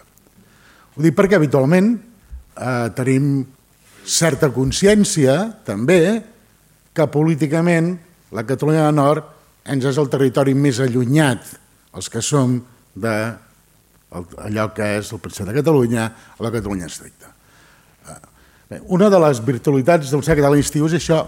Ho 0.94 1.02
dic 1.02 1.16
perquè 1.16 1.38
habitualment 1.38 1.94
eh, 1.96 2.88
tenim 2.94 3.46
certa 4.04 4.50
consciència 4.52 5.36
també 5.66 6.22
que 6.94 7.06
políticament 7.10 7.94
la 8.34 8.44
Catalunya 8.46 8.86
del 8.86 8.98
Nord 8.98 9.30
ens 9.70 9.86
és 9.88 9.98
el 9.98 10.10
territori 10.12 10.54
més 10.54 10.80
allunyat, 10.82 11.42
els 11.96 12.10
que 12.12 12.22
som 12.22 12.58
de 12.94 13.14
allò 14.14 14.68
que 14.74 14.86
és 14.98 15.10
el 15.12 15.20
Principat 15.22 15.50
de 15.50 15.58
Catalunya 15.58 16.08
o 16.38 16.44
la 16.44 16.52
Catalunya 16.54 16.86
estricta. 16.86 17.32
Eh, 18.70 18.80
una 18.94 19.08
de 19.10 19.20
les 19.26 19.40
virtualitats 19.44 20.12
del 20.12 20.22
ser 20.22 20.36
català 20.38 20.58
estiu 20.60 20.86
és 20.86 20.98
això, 21.00 21.24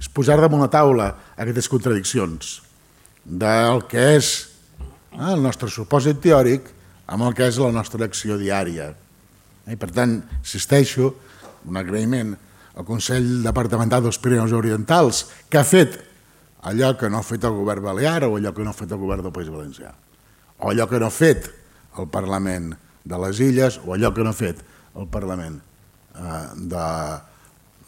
és 0.00 0.08
posar 0.08 0.38
damunt 0.40 0.64
la 0.64 0.72
taula 0.72 1.10
aquestes 1.36 1.68
contradiccions 1.68 2.60
del 3.24 3.84
que 3.90 4.06
és 4.16 4.30
eh, 4.40 5.32
el 5.32 5.42
nostre 5.44 5.68
supòsit 5.68 6.22
teòric 6.24 6.70
amb 7.10 7.26
el 7.26 7.34
que 7.36 7.48
és 7.50 7.58
la 7.60 7.72
nostra 7.74 8.06
acció 8.06 8.38
diària. 8.40 8.92
I 9.70 9.76
per 9.78 9.90
tant, 9.94 10.20
insisteixo, 10.40 11.12
un 11.68 11.76
agraïment 11.80 12.34
al 12.76 12.86
Consell 12.86 13.42
Departamental 13.44 14.04
dels 14.04 14.18
Pirineus 14.22 14.54
Orientals, 14.56 15.24
que 15.50 15.58
ha 15.60 15.66
fet 15.66 15.98
allò 16.68 16.92
que 16.98 17.10
no 17.10 17.20
ha 17.20 17.26
fet 17.26 17.44
el 17.44 17.56
govern 17.56 17.84
balear 17.84 18.24
o 18.28 18.36
allò 18.36 18.52
que 18.56 18.64
no 18.64 18.72
ha 18.72 18.76
fet 18.76 18.92
el 18.92 19.00
govern 19.00 19.24
del 19.26 19.34
País 19.34 19.50
Valencià, 19.52 19.92
o 20.60 20.70
allò 20.70 20.86
que 20.88 21.00
no 21.00 21.08
ha 21.08 21.14
fet 21.14 21.50
el 21.98 22.08
Parlament 22.12 22.72
de 23.04 23.18
les 23.24 23.40
Illes 23.40 23.80
o 23.84 23.94
allò 23.94 24.12
que 24.14 24.24
no 24.24 24.30
ha 24.30 24.36
fet 24.36 24.60
el 24.96 25.08
Parlament 25.10 25.56
eh, 25.56 26.46
de, 26.70 26.86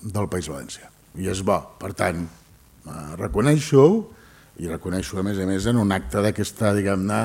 del 0.03 0.29
País 0.29 0.49
Valencià. 0.49 0.89
I 1.21 1.29
és 1.29 1.43
bo. 1.45 1.59
Per 1.79 1.93
tant, 1.97 2.23
eh, 2.25 3.01
reconeixo-ho 3.21 3.89
i 4.63 4.69
reconeixo 4.69 5.21
a 5.21 5.25
més 5.27 5.41
a 5.41 5.49
més 5.49 5.67
en 5.69 5.81
un 5.81 5.93
acte 5.93 6.23
d'aquesta, 6.25 6.73
diguem-ne, 6.77 7.23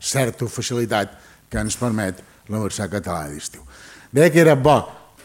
certa 0.00 0.48
facilitat 0.48 1.18
que 1.50 1.60
ens 1.60 1.76
permet 1.78 2.22
la 2.48 2.58
Universitat 2.58 2.90
Catalana 2.96 3.30
d'Estiu. 3.34 3.62
Deia 4.10 4.30
que 4.32 4.42
era 4.42 4.56
bo 4.58 4.78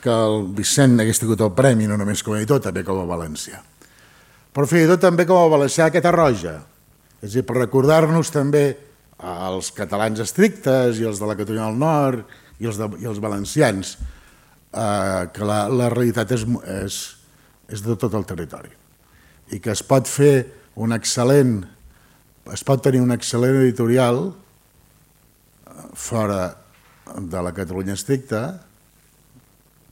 que 0.05 0.13
el 0.13 0.45
Vicent 0.55 0.99
hagués 1.01 1.19
tingut 1.21 1.41
el 1.41 1.53
premi, 1.57 1.89
no 1.89 1.97
només 1.97 2.21
com 2.23 2.35
a 2.35 2.39
editor, 2.39 2.61
també 2.61 2.85
com 2.85 3.01
a 3.01 3.07
valencià. 3.09 3.59
Però 4.55 4.69
fins 4.69 4.85
i 4.85 4.91
tot 4.93 5.01
també 5.03 5.25
com 5.27 5.41
a 5.41 5.51
valencià 5.51 5.89
aquesta 5.89 6.13
roja. 6.13 6.59
És 7.19 7.31
a 7.31 7.33
dir, 7.39 7.45
per 7.47 7.57
recordar-nos 7.57 8.29
també 8.31 8.67
als 9.17 9.71
catalans 9.73 10.21
estrictes 10.21 11.01
i 11.01 11.07
els 11.09 11.19
de 11.19 11.27
la 11.27 11.35
Catalunya 11.39 11.69
del 11.71 11.81
Nord 11.81 12.61
i 12.61 12.69
els, 12.69 12.77
de, 12.79 12.89
i 13.01 13.09
els 13.09 13.19
valencians, 13.23 13.95
eh, 14.71 15.21
que 15.33 15.47
la, 15.47 15.65
la 15.71 15.89
realitat 15.91 16.31
és, 16.35 16.45
és, 16.77 16.99
és 17.71 17.83
de 17.83 17.97
tot 17.99 18.13
el 18.13 18.27
territori 18.27 18.71
i 19.53 19.59
que 19.61 19.73
es 19.73 19.83
pot 19.85 20.07
fer 20.09 20.45
un 20.81 20.93
excel·lent, 20.95 21.59
es 22.53 22.63
pot 22.65 22.81
tenir 22.83 23.01
un 23.03 23.13
excel·lent 23.13 23.59
editorial 23.61 24.21
eh, 24.29 25.87
fora 25.93 26.55
de 27.05 27.43
la 27.45 27.53
Catalunya 27.55 27.95
estricta, 27.95 28.45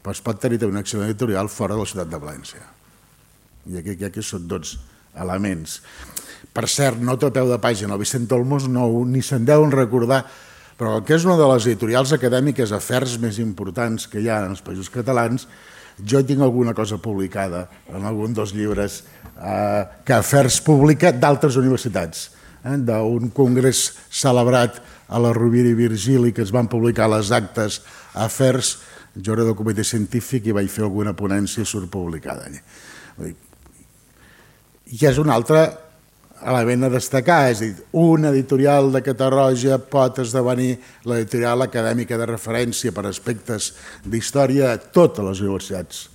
però 0.03 0.13
es 0.13 0.22
pot 0.24 0.39
tenir 0.43 0.60
també 0.60 0.75
un 0.75 0.83
excel·lent 0.83 1.10
editorial 1.10 1.50
fora 1.50 1.77
de 1.77 1.83
la 1.83 1.89
ciutat 1.89 2.10
de 2.12 2.19
València. 2.19 2.63
I 3.72 3.79
aquí, 3.79 3.95
aquí 4.03 4.24
són 4.24 4.50
tots 4.51 4.75
elements. 5.19 5.79
Per 6.53 6.65
cert, 6.67 7.00
nota 7.00 7.29
a 7.29 7.33
peu 7.33 7.48
de 7.48 7.60
pàgina, 7.63 7.95
el 7.95 8.01
Vicent 8.01 8.27
Olmos 8.36 8.67
no, 8.67 8.86
ni 9.07 9.24
se'n 9.24 9.48
deuen 9.48 9.72
recordar, 9.72 10.25
però 10.77 10.98
el 10.98 11.05
que 11.07 11.15
és 11.15 11.24
una 11.24 11.38
de 11.39 11.47
les 11.54 11.69
editorials 11.69 12.12
acadèmiques 12.15 12.73
afers 12.75 13.15
més 13.21 13.39
importants 13.39 14.10
que 14.12 14.19
hi 14.19 14.27
ha 14.27 14.41
en 14.43 14.51
els 14.51 14.63
països 14.65 14.91
catalans, 14.91 15.47
jo 16.04 16.19
tinc 16.25 16.41
alguna 16.41 16.73
cosa 16.73 16.97
publicada 16.97 17.67
en 17.93 18.04
algun 18.10 18.34
dels 18.34 18.51
llibres 18.58 19.04
eh, 19.38 19.84
que 20.04 20.15
afers 20.17 20.60
publica 20.65 21.13
d'altres 21.13 21.56
universitats, 21.62 22.32
eh, 22.65 22.77
d'un 22.82 23.30
congrés 23.32 23.91
celebrat 24.10 24.82
a 25.08 25.21
la 25.21 25.34
Rovira 25.38 25.69
i 25.69 25.77
Virgili 25.77 26.34
que 26.34 26.41
es 26.41 26.51
van 26.51 26.67
publicar 26.67 27.08
les 27.13 27.32
actes 27.32 27.82
afers 28.17 28.80
jo 29.15 29.34
era 29.34 29.45
del 29.45 29.56
comitè 29.56 29.84
científic 29.86 30.47
i 30.47 30.56
vaig 30.56 30.69
fer 30.71 30.86
alguna 30.88 31.13
ponència 31.13 31.65
surt 31.65 31.89
publicada. 31.93 32.49
I 34.93 35.06
és 35.10 35.19
un 35.21 35.30
altre 35.30 35.67
element 36.43 36.88
a 36.88 36.91
destacar, 36.91 37.52
és 37.52 37.62
a 37.62 37.67
dir, 37.67 37.76
un 37.95 38.26
editorial 38.28 38.91
de 38.91 39.02
Catarroja 39.06 39.78
pot 39.80 40.19
esdevenir 40.23 40.76
l'editorial 41.08 41.63
acadèmica 41.63 42.17
de 42.19 42.28
referència 42.28 42.91
per 42.91 43.06
aspectes 43.08 43.71
d'història 44.04 44.73
a 44.73 44.82
totes 44.82 45.23
les 45.23 45.43
universitats 45.45 46.08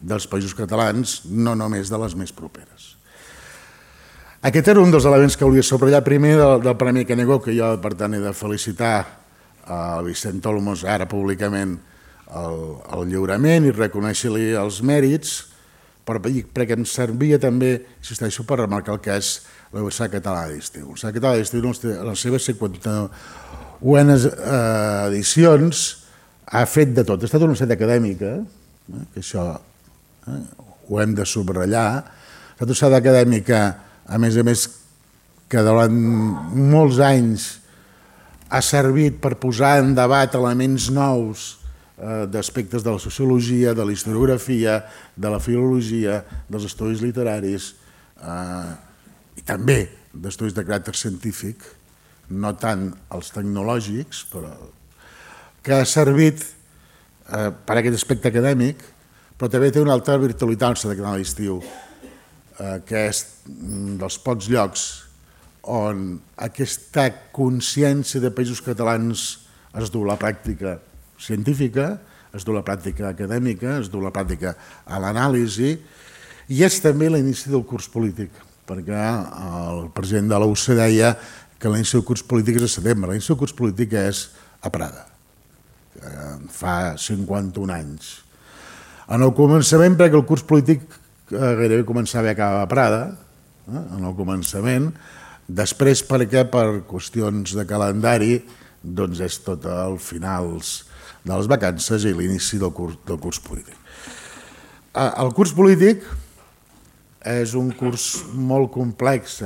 dels 0.00 0.26
països 0.28 0.56
catalans, 0.56 1.20
no 1.28 1.54
només 1.56 1.90
de 1.92 1.98
les 2.00 2.16
més 2.16 2.32
properes. 2.32 2.96
Aquest 4.40 4.70
era 4.72 4.80
un 4.80 4.92
dels 4.92 5.04
elements 5.04 5.36
que 5.36 5.44
volia 5.44 5.64
subratllar 5.64 6.00
primer 6.04 6.36
del, 6.38 6.62
del 6.64 6.76
Premi 6.80 7.04
Canegó, 7.04 7.40
que 7.44 7.52
jo, 7.56 7.74
per 7.80 7.92
tant, 7.94 8.16
he 8.16 8.22
de 8.24 8.32
felicitar 8.32 8.94
a 9.68 10.00
Vicent 10.02 10.40
Olmos 10.48 10.86
ara 10.88 11.08
públicament 11.08 11.76
el, 12.36 12.58
el 12.96 13.08
lliurament 13.10 13.66
i 13.66 13.74
reconèixer-li 13.74 14.52
els 14.58 14.80
mèrits, 14.86 15.36
però 16.06 16.20
perquè 16.22 16.76
em 16.76 16.86
servia 16.88 17.38
també, 17.42 17.76
insisteixo, 18.00 18.44
per 18.48 18.60
remarcar 18.62 18.96
el 18.96 19.02
que 19.04 19.16
és 19.18 19.32
la 19.70 19.80
Universitat 19.82 20.14
Catalana 20.16 20.54
d'Estiu. 20.54 20.84
La 20.84 20.88
Universitat 20.88 21.16
Catalana 21.18 21.42
d'Estiu, 21.42 21.60
les 22.08 22.24
seves 22.26 22.48
51 22.50 24.16
eh, 24.16 24.32
edicions, 25.10 25.84
ha 26.50 26.64
fet 26.66 26.96
de 26.96 27.04
tot. 27.06 27.22
Ha 27.22 27.30
estat 27.30 27.42
una 27.42 27.52
universitat 27.52 27.76
acadèmica, 27.76 28.32
eh, 28.40 29.04
que 29.14 29.22
això 29.22 29.46
eh, 29.54 30.42
ho 30.88 31.00
hem 31.02 31.14
de 31.14 31.26
subratllar, 31.28 31.86
ha 32.00 32.02
estat 32.02 32.66
una 32.66 32.72
universitat 32.72 32.98
acadèmica, 32.98 33.62
a 34.10 34.18
més 34.18 34.38
a 34.40 34.46
més, 34.46 34.66
que 35.50 35.62
durant 35.66 35.94
molts 35.94 37.00
anys 37.02 37.48
ha 38.50 38.60
servit 38.62 39.18
per 39.22 39.36
posar 39.38 39.78
en 39.82 39.94
debat 39.94 40.34
elements 40.38 40.90
nous 40.94 41.59
d'aspectes 42.00 42.84
de 42.84 42.92
la 42.94 42.98
sociologia, 42.98 43.74
de 43.74 43.84
la 43.84 43.92
historiografia, 43.92 44.80
de 45.16 45.28
la 45.28 45.40
filologia, 45.40 46.22
dels 46.48 46.64
estudis 46.70 47.02
literaris 47.04 47.74
eh, 48.24 48.70
i 49.36 49.44
també 49.44 49.82
d'estudis 50.12 50.56
de 50.56 50.64
caràcter 50.64 50.96
científic, 50.96 51.60
no 52.30 52.54
tant 52.56 52.88
els 53.12 53.32
tecnològics, 53.34 54.24
però 54.32 54.54
que 55.60 55.76
ha 55.76 55.84
servit 55.84 56.40
eh, 56.40 57.50
per 57.52 57.76
aquest 57.78 58.00
aspecte 58.00 58.32
acadèmic, 58.32 58.80
però 59.36 59.52
també 59.52 59.70
té 59.72 59.82
una 59.84 59.92
altra 59.92 60.16
virtualitat 60.20 60.86
de 60.88 60.96
canal 60.96 61.20
d'estiu, 61.20 61.60
eh, 61.60 62.76
que 62.86 63.06
és 63.10 63.24
dels 64.00 64.18
pocs 64.24 64.48
llocs 64.48 64.88
on 65.68 66.14
aquesta 66.40 67.10
consciència 67.36 68.22
de 68.24 68.32
països 68.32 68.62
catalans 68.64 69.34
es 69.76 69.92
du 69.92 70.06
a 70.06 70.14
la 70.14 70.18
pràctica 70.18 70.78
científica, 71.20 71.98
es 72.34 72.46
du 72.46 72.54
la 72.54 72.64
pràctica 72.66 73.10
acadèmica, 73.10 73.78
es 73.80 73.90
du 73.90 74.00
la 74.02 74.12
pràctica 74.14 74.54
a 74.86 75.00
l'anàlisi, 75.02 75.74
i 76.50 76.64
és 76.66 76.80
també 76.82 77.10
l'inici 77.10 77.50
del 77.50 77.64
curs 77.66 77.88
polític, 77.90 78.32
perquè 78.66 78.98
el 78.98 79.90
president 79.94 80.30
de 80.32 80.40
la 80.40 80.48
UCE 80.50 80.76
deia 80.78 81.14
que 81.60 81.70
l'inici 81.70 81.98
del 81.98 82.06
curs 82.08 82.24
polític 82.26 82.60
és 82.60 82.66
a 82.66 82.72
setembre, 82.78 83.12
l'inici 83.12 83.32
del 83.32 83.40
curs 83.42 83.54
polític 83.56 83.94
és 84.00 84.24
a 84.62 84.72
Prada, 84.72 85.06
fa 86.54 86.96
51 86.98 87.74
anys. 87.74 88.10
En 89.10 89.24
el 89.26 89.34
començament, 89.34 89.96
perquè 89.98 90.18
el 90.18 90.26
curs 90.26 90.44
polític 90.46 90.84
eh, 90.86 91.54
gairebé 91.58 91.82
començava 91.86 92.30
i 92.30 92.34
acabava 92.34 92.62
a 92.62 92.70
Prada, 92.70 93.00
eh, 93.66 93.84
en 93.98 94.06
el 94.06 94.14
començament, 94.18 94.90
després 95.50 96.04
perquè 96.06 96.44
per 96.50 96.84
qüestions 96.86 97.56
de 97.58 97.66
calendari 97.66 98.38
doncs 98.80 99.18
és 99.26 99.40
tot 99.44 99.66
al 99.66 99.98
finals 100.00 100.89
de 101.24 101.36
les 101.36 101.48
vacances 101.50 102.06
i 102.08 102.14
l'inici 102.16 102.58
del, 102.60 102.72
curs, 102.76 102.96
del 103.06 103.18
curs 103.20 103.40
polític. 103.44 103.76
El 104.96 105.32
curs 105.36 105.52
polític 105.54 106.06
és 107.30 107.52
un 107.58 107.70
curs 107.76 108.06
molt 108.32 108.72
complex 108.72 109.40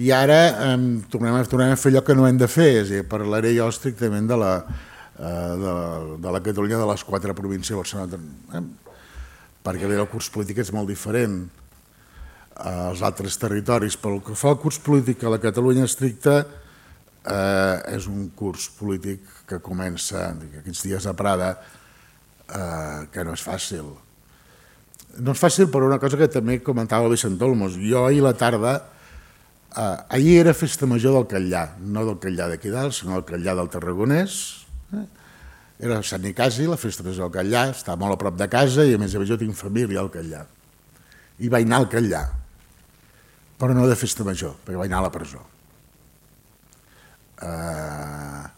i 0.00 0.10
ara 0.14 0.38
eh, 0.48 0.76
tornem, 1.12 1.34
a, 1.36 1.44
tornem 1.44 1.74
a 1.74 1.78
fer 1.78 1.90
allò 1.92 2.02
que 2.06 2.14
no 2.16 2.26
hem 2.28 2.38
de 2.40 2.48
fer, 2.48 2.70
és 2.80 2.88
a 2.88 2.94
dir, 2.94 3.06
parlaré 3.10 3.52
jo 3.56 3.66
estrictament 3.68 4.28
de 4.30 4.38
la, 4.38 4.52
eh, 5.18 5.54
de, 5.60 5.74
de 6.22 6.32
la 6.32 6.42
Catalunya 6.44 6.78
de 6.80 6.86
les 6.88 7.04
quatre 7.04 7.34
províncies 7.36 7.74
de 7.74 7.80
Barcelona, 7.80 8.20
eh, 8.54 8.62
perquè 9.66 9.90
bé, 9.90 9.98
el 9.98 10.08
curs 10.08 10.30
polític 10.32 10.62
és 10.64 10.72
molt 10.72 10.88
diferent 10.88 11.42
als 12.60 13.02
altres 13.04 13.36
territoris, 13.40 13.96
però 14.00 14.16
el 14.18 14.24
que 14.24 14.36
fa 14.38 14.54
el 14.54 14.60
curs 14.62 14.78
polític 14.84 15.24
a 15.24 15.34
la 15.34 15.40
Catalunya 15.42 15.86
estricta 15.88 16.38
eh, 16.40 17.96
és 17.96 18.08
un 18.08 18.30
curs 18.36 18.70
polític 18.78 19.26
que 19.50 19.58
comença 19.64 20.30
aquests 20.30 20.86
dies 20.86 21.06
a 21.10 21.14
Prada, 21.18 21.50
eh, 22.46 23.08
que 23.10 23.26
no 23.26 23.34
és 23.34 23.42
fàcil. 23.42 23.90
no 25.18 25.32
és 25.34 25.40
fàcil 25.42 25.66
per 25.70 25.82
una 25.82 25.98
cosa 25.98 26.16
que 26.16 26.28
també 26.30 26.60
comentava 26.62 27.08
el 27.08 27.16
Vicent 27.16 27.40
Olmos. 27.42 27.74
Jo 27.74 28.06
ahir 28.06 28.22
la 28.22 28.32
tarda, 28.32 28.76
eh, 29.76 29.96
ahir 30.08 30.38
era 30.40 30.54
festa 30.54 30.86
major 30.86 31.16
del 31.16 31.26
Catllà, 31.26 31.64
no 31.80 32.04
del 32.06 32.18
Catllà 32.22 32.46
d'aquí 32.48 32.70
dalt, 32.70 32.94
sinó 32.94 33.18
del 33.18 33.26
Catllà 33.26 33.56
del 33.58 33.68
Tarragonès. 33.68 34.36
Eh? 34.94 35.06
Era 35.80 36.02
Sant 36.02 36.22
Nicasi, 36.22 36.68
la 36.68 36.76
festa 36.76 37.02
major 37.02 37.26
del 37.28 37.34
Catllà, 37.40 37.70
està 37.74 37.96
molt 37.96 38.14
a 38.14 38.20
prop 38.20 38.38
de 38.38 38.48
casa 38.48 38.84
i 38.86 38.94
a 38.94 38.98
més 38.98 39.14
a 39.14 39.18
més 39.18 39.28
jo 39.28 39.38
tinc 39.40 39.56
família 39.56 40.00
al 40.00 40.12
Catllà. 40.14 40.44
I 41.40 41.48
vaig 41.48 41.66
anar 41.66 41.82
al 41.82 41.90
Catllà, 41.90 42.22
però 43.58 43.74
no 43.74 43.88
de 43.88 43.96
festa 43.96 44.24
major, 44.24 44.54
perquè 44.64 44.78
vaig 44.78 44.92
anar 44.92 45.02
a 45.02 45.08
la 45.08 45.14
presó. 45.14 45.42
Ah, 47.40 48.50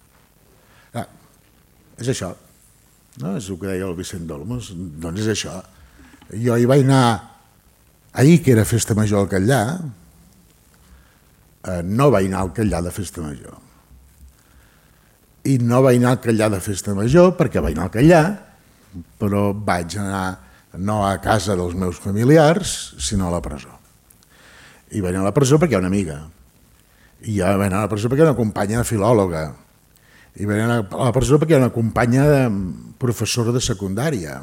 és 2.00 2.12
això, 2.12 2.32
no? 3.20 3.36
és 3.36 3.48
el 3.48 3.58
que 3.60 3.68
deia 3.68 3.88
el 3.88 3.96
Vicent 3.98 4.28
Dolmos, 4.28 4.72
doncs 4.76 5.24
és 5.24 5.32
això. 5.34 5.58
Jo 6.32 6.56
hi 6.56 6.68
vaig 6.68 6.84
anar 6.86 7.32
ahir, 8.12 8.42
que 8.44 8.52
era 8.52 8.64
festa 8.68 8.94
major 8.94 9.24
al 9.24 9.28
Catllà, 9.30 9.62
eh, 11.64 11.82
no 11.84 12.10
vaig 12.12 12.28
anar 12.30 12.46
al 12.46 12.54
Catllà 12.56 12.82
de 12.84 12.94
festa 12.94 13.24
major. 13.24 13.58
I 15.48 15.58
no 15.58 15.82
vaig 15.82 15.98
anar 15.98 16.16
al 16.16 16.22
Catllà 16.24 16.48
de 16.52 16.62
festa 16.62 16.94
major 16.94 17.34
perquè 17.38 17.62
vaig 17.64 17.76
anar 17.76 17.88
al 17.88 17.94
Catllà, 17.96 18.22
però 19.18 19.50
vaig 19.56 19.96
anar 19.98 20.26
no 20.78 21.02
a 21.04 21.16
casa 21.20 21.56
dels 21.56 21.74
meus 21.76 21.98
familiars, 22.00 22.94
sinó 23.00 23.28
a 23.28 23.34
la 23.36 23.42
presó. 23.44 23.72
I 24.92 25.00
vaig 25.00 25.16
anar 25.16 25.26
a 25.26 25.30
la 25.30 25.36
presó 25.36 25.58
perquè 25.60 25.76
hi 25.76 25.80
ha 25.80 25.84
una 25.84 25.92
amiga. 25.92 26.20
I 27.22 27.38
ja 27.38 27.56
vaig 27.56 27.68
anar 27.68 27.82
a 27.82 27.88
la 27.88 27.92
presó 27.92 28.08
perquè 28.08 28.24
hi 28.24 28.26
ha 28.26 28.32
una 28.32 28.38
companya 28.38 28.84
filòloga. 28.84 29.50
I 30.40 30.48
anar 30.48 30.80
a 30.80 31.04
la 31.04 31.12
presó 31.12 31.36
perquè 31.38 31.58
ha 31.58 31.64
una 31.64 31.74
companya 31.74 32.24
de 32.24 32.42
professora 32.98 33.52
de 33.52 33.60
secundària 33.60 34.40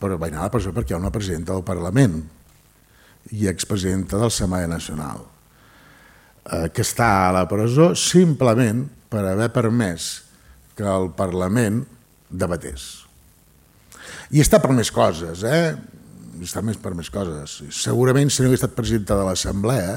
però 0.00 0.18
vaig 0.20 0.34
anar 0.34 0.44
a 0.44 0.48
la 0.50 0.52
presó 0.52 0.72
perquè 0.76 0.94
ha 0.94 1.00
una 1.00 1.12
presidenta 1.12 1.54
del 1.54 1.64
Parlament 1.64 2.20
i 3.34 3.48
expresidenta 3.50 4.20
del 4.20 4.30
Semai 4.30 4.68
Nacional, 4.70 5.24
eh, 6.44 6.68
que 6.70 6.84
està 6.84 7.08
a 7.26 7.32
la 7.34 7.46
presó 7.50 7.94
simplement 7.98 8.84
per 9.10 9.24
haver 9.24 9.48
permès 9.54 10.10
que 10.76 10.86
el 10.86 11.10
Parlament 11.16 11.82
debatés. 12.30 13.06
I 14.30 14.42
està 14.42 14.60
per 14.62 14.74
més 14.76 14.92
coses, 14.92 15.42
eh? 15.46 15.74
Està 16.44 16.60
més 16.62 16.76
per 16.76 16.92
més 16.94 17.08
coses. 17.10 17.62
Segurament 17.72 18.28
si 18.30 18.42
no 18.42 18.50
hagués 18.50 18.60
estat 18.60 18.76
presidenta 18.76 19.16
de 19.16 19.24
l'Assemblea 19.24 19.96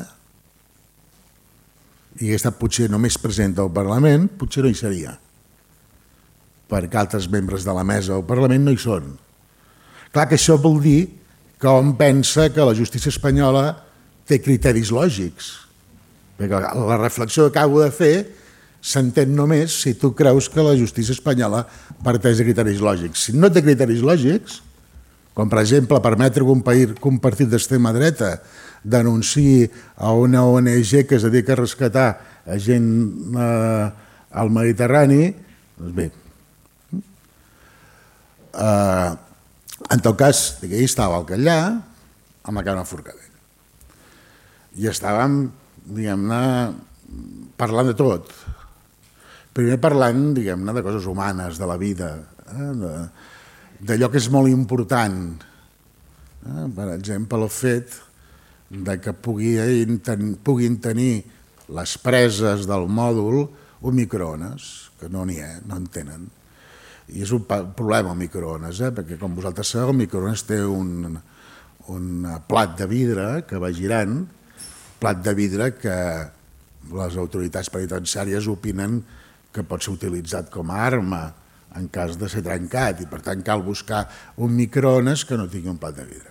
i 2.19 2.27
hagués 2.27 2.41
estat 2.43 2.59
potser 2.59 2.89
només 2.91 3.17
president 3.21 3.55
del 3.61 3.71
Parlament, 3.73 4.27
potser 4.39 4.63
no 4.65 4.71
hi 4.71 4.77
seria, 4.77 5.15
perquè 6.69 6.99
altres 6.99 7.29
membres 7.31 7.65
de 7.65 7.73
la 7.75 7.87
mesa 7.87 8.13
del 8.13 8.27
Parlament 8.27 8.67
no 8.67 8.75
hi 8.75 8.79
són 8.81 9.09
Clar 10.09 10.25
que 10.25 10.39
això 10.39 10.57
vol 10.57 10.79
dir 10.81 10.99
que 11.61 11.69
hom 11.69 11.93
pensa 11.99 12.47
que 12.49 12.65
la 12.65 12.73
justícia 12.73 13.11
espanyola 13.13 13.65
té 14.25 14.39
criteris 14.41 14.89
lògics. 14.95 15.51
Perquè 16.39 16.61
la 16.79 16.97
reflexió 16.97 17.45
que 17.45 17.59
acabo 17.59 17.83
de 17.83 17.91
fer 17.93 18.13
s'entén 18.81 19.35
només 19.35 19.75
si 19.83 19.93
tu 19.99 20.13
creus 20.17 20.47
que 20.49 20.63
la 20.65 20.77
justícia 20.79 21.13
espanyola 21.13 21.65
parteix 22.05 22.39
de 22.39 22.47
criteris 22.47 22.81
lògics. 22.81 23.27
Si 23.27 23.35
no 23.37 23.51
té 23.53 23.61
criteris 23.61 24.01
lògics, 24.01 24.61
com 25.35 25.51
per 25.51 25.61
exemple 25.61 25.99
permetre 26.01 26.43
que 26.43 27.09
un 27.11 27.19
partit 27.21 27.51
d'extrema 27.51 27.93
dreta 27.93 28.37
denunciï 28.83 29.69
a 29.97 30.13
una 30.15 30.45
ONG 30.47 31.05
que 31.07 31.17
es 31.17 31.25
dedica 31.27 31.53
a 31.53 31.61
rescatar 31.61 32.09
a 32.45 32.57
gent 32.59 32.89
eh, 33.35 33.87
al 34.31 34.51
Mediterrani, 34.53 35.23
doncs 35.79 35.95
bé, 35.95 36.09
eh, 38.53 39.09
en 39.89 40.03
tot 40.05 40.17
cas, 40.19 40.59
ahir 40.63 40.85
estava 40.85 41.17
al 41.17 41.25
Catllà 41.29 41.59
amb 42.49 42.57
la 42.57 42.65
Carme 42.65 42.85
Forcadell. 42.85 43.25
I 44.79 44.89
estàvem, 44.91 45.41
diguem-ne, 45.89 46.41
parlant 47.59 47.89
de 47.89 47.95
tot. 47.97 48.29
Primer 49.55 49.79
parlant, 49.81 50.29
diguem-ne, 50.37 50.75
de 50.75 50.83
coses 50.85 51.07
humanes, 51.09 51.57
de 51.59 51.69
la 51.69 51.77
vida, 51.81 52.11
eh? 52.53 52.99
d'allò 53.79 54.11
que 54.11 54.21
és 54.21 54.29
molt 54.33 54.51
important. 54.51 55.17
Eh? 56.45 56.67
Per 56.75 56.87
exemple, 56.93 57.41
el 57.41 57.51
fet 57.53 57.97
de 58.69 58.99
que 59.01 59.13
puguin, 59.13 59.99
ten, 60.05 60.35
puguin 60.45 60.77
tenir 60.81 61.23
les 61.73 61.95
preses 62.01 62.67
del 62.69 62.89
mòdul 62.89 63.47
un 63.81 63.95
microones, 63.95 64.91
que 64.99 65.09
no 65.09 65.23
n'hi 65.25 65.39
ha, 65.41 65.55
no 65.65 65.79
en 65.79 65.87
tenen 65.93 66.27
i 67.09 67.23
és 67.25 67.31
un 67.33 67.45
problema 67.47 68.13
el 68.13 68.19
microones, 68.19 68.81
eh? 68.85 68.91
perquè 68.93 69.17
com 69.19 69.33
vosaltres 69.37 69.71
sabeu, 69.73 69.93
el 69.93 70.01
microones 70.03 70.43
té 70.45 70.59
un, 70.61 71.17
un 71.89 72.09
plat 72.49 72.75
de 72.77 72.87
vidre 72.89 73.29
que 73.49 73.61
va 73.61 73.71
girant, 73.73 74.21
plat 75.01 75.21
de 75.25 75.33
vidre 75.37 75.71
que 75.79 75.97
les 76.93 77.17
autoritats 77.21 77.71
penitenciàries 77.73 78.49
opinen 78.51 78.99
que 79.53 79.65
pot 79.65 79.81
ser 79.83 79.95
utilitzat 79.95 80.51
com 80.53 80.69
a 80.69 80.81
arma 80.85 81.23
en 81.77 81.87
cas 81.93 82.17
de 82.17 82.29
ser 82.29 82.43
trencat 82.45 83.01
i 83.01 83.09
per 83.09 83.21
tant 83.25 83.41
cal 83.45 83.63
buscar 83.65 84.05
un 84.37 84.53
microones 84.57 85.25
que 85.25 85.37
no 85.37 85.49
tingui 85.49 85.73
un 85.73 85.81
plat 85.81 85.97
de 85.97 86.05
vidre. 86.05 86.28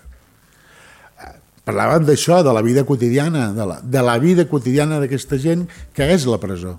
Eh, 1.69 1.71
parlàvem 1.71 2.09
d'això, 2.09 2.41
de 2.43 2.53
la 2.57 2.65
vida 2.65 2.85
quotidiana, 2.89 3.53
de 3.53 3.65
la, 3.69 3.81
de 3.85 4.03
la 4.03 4.19
vida 4.23 4.49
quotidiana 4.49 5.03
d'aquesta 5.03 5.37
gent 5.37 5.69
que 5.93 6.09
és 6.17 6.25
la 6.25 6.41
presó 6.41 6.79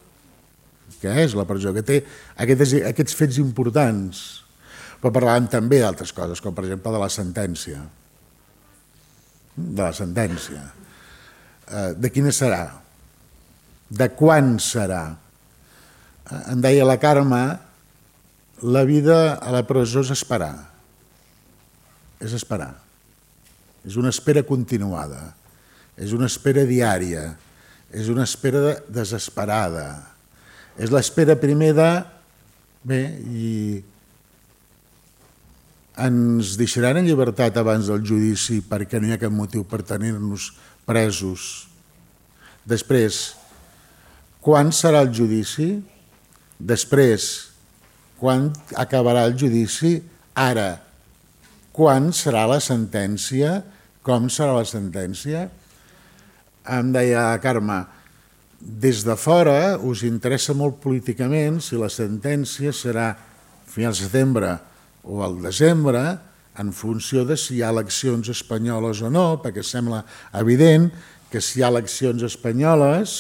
que 1.00 1.12
és 1.24 1.36
la 1.38 1.46
presó, 1.48 1.72
que 1.76 1.84
té 1.86 2.02
aquests, 2.44 2.76
aquests 2.92 3.16
fets 3.16 3.40
importants. 3.42 4.24
Però 5.00 5.14
parlàvem 5.16 5.48
també 5.52 5.80
d'altres 5.80 6.12
coses, 6.16 6.42
com 6.44 6.56
per 6.56 6.66
exemple 6.66 6.92
de 6.92 7.00
la 7.00 7.10
sentència. 7.14 7.80
De 9.56 9.80
la 9.80 9.94
sentència. 9.96 10.66
Eh, 11.70 11.94
de 11.96 12.12
quina 12.12 12.34
serà? 12.36 12.66
De 13.90 14.10
quan 14.20 14.58
serà? 14.64 15.06
Eh, 16.28 16.44
em 16.52 16.68
deia 16.68 16.88
la 16.88 17.00
Carme, 17.00 17.44
la 18.60 18.84
vida 18.84 19.38
a 19.40 19.56
la 19.56 19.64
presó 19.68 20.04
és 20.04 20.12
esperar. 20.18 20.54
És 22.20 22.36
esperar. 22.36 22.74
És 23.88 23.96
una 24.00 24.12
espera 24.14 24.44
continuada. 24.44 25.34
És 26.00 26.14
una 26.16 26.28
espera 26.32 26.66
diària. 26.68 27.34
És 27.90 28.10
una 28.12 28.26
espera 28.28 28.80
desesperada 28.88 29.90
és 30.80 30.92
l'espera 30.96 31.36
primer 31.40 31.74
de... 31.76 31.90
Bé, 32.90 33.02
i 33.36 33.48
ens 36.00 36.54
deixaran 36.56 37.02
en 37.02 37.10
llibertat 37.10 37.58
abans 37.60 37.90
del 37.92 38.06
judici 38.08 38.62
perquè 38.64 39.02
no 39.02 39.10
hi 39.10 39.18
ha 39.18 39.20
cap 39.20 39.34
motiu 39.36 39.66
per 39.68 39.82
tenir-nos 39.84 40.54
presos. 40.88 41.68
Després, 42.64 43.20
quan 44.40 44.72
serà 44.72 45.04
el 45.04 45.12
judici? 45.12 45.74
Després, 46.56 47.28
quan 48.22 48.48
acabarà 48.80 49.26
el 49.28 49.36
judici? 49.36 49.98
Ara, 50.40 50.78
quan 51.76 52.12
serà 52.16 52.46
la 52.50 52.60
sentència? 52.64 53.60
Com 54.06 54.30
serà 54.34 54.56
la 54.58 54.68
sentència? 54.68 55.48
Em 56.70 56.92
deia 56.94 57.32
Carme, 57.44 57.84
des 58.60 59.06
de 59.08 59.16
fora 59.16 59.78
us 59.88 60.04
interessa 60.04 60.54
molt 60.54 60.82
políticament 60.84 61.62
si 61.64 61.80
la 61.80 61.90
sentència 61.92 62.74
serà 62.76 63.12
a 63.14 63.18
final 63.70 63.96
de 63.96 64.02
setembre 64.02 64.56
o 65.08 65.22
al 65.24 65.38
desembre 65.42 66.02
en 66.60 66.74
funció 66.76 67.24
de 67.24 67.38
si 67.40 67.56
hi 67.56 67.64
ha 67.64 67.72
eleccions 67.72 68.28
espanyoles 68.34 69.00
o 69.06 69.10
no, 69.14 69.40
perquè 69.40 69.64
sembla 69.64 70.04
evident 70.36 70.90
que 71.32 71.40
si 71.40 71.60
hi 71.60 71.64
ha 71.64 71.72
eleccions 71.72 72.26
espanyoles 72.28 73.20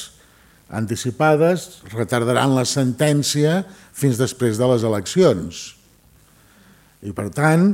anticipades 0.69 1.79
retardaran 1.93 2.53
la 2.57 2.65
sentència 2.67 3.63
fins 3.95 4.19
després 4.19 4.59
de 4.59 4.67
les 4.73 4.83
eleccions. 4.85 5.61
I 7.01 7.15
per 7.15 7.29
tant, 7.31 7.71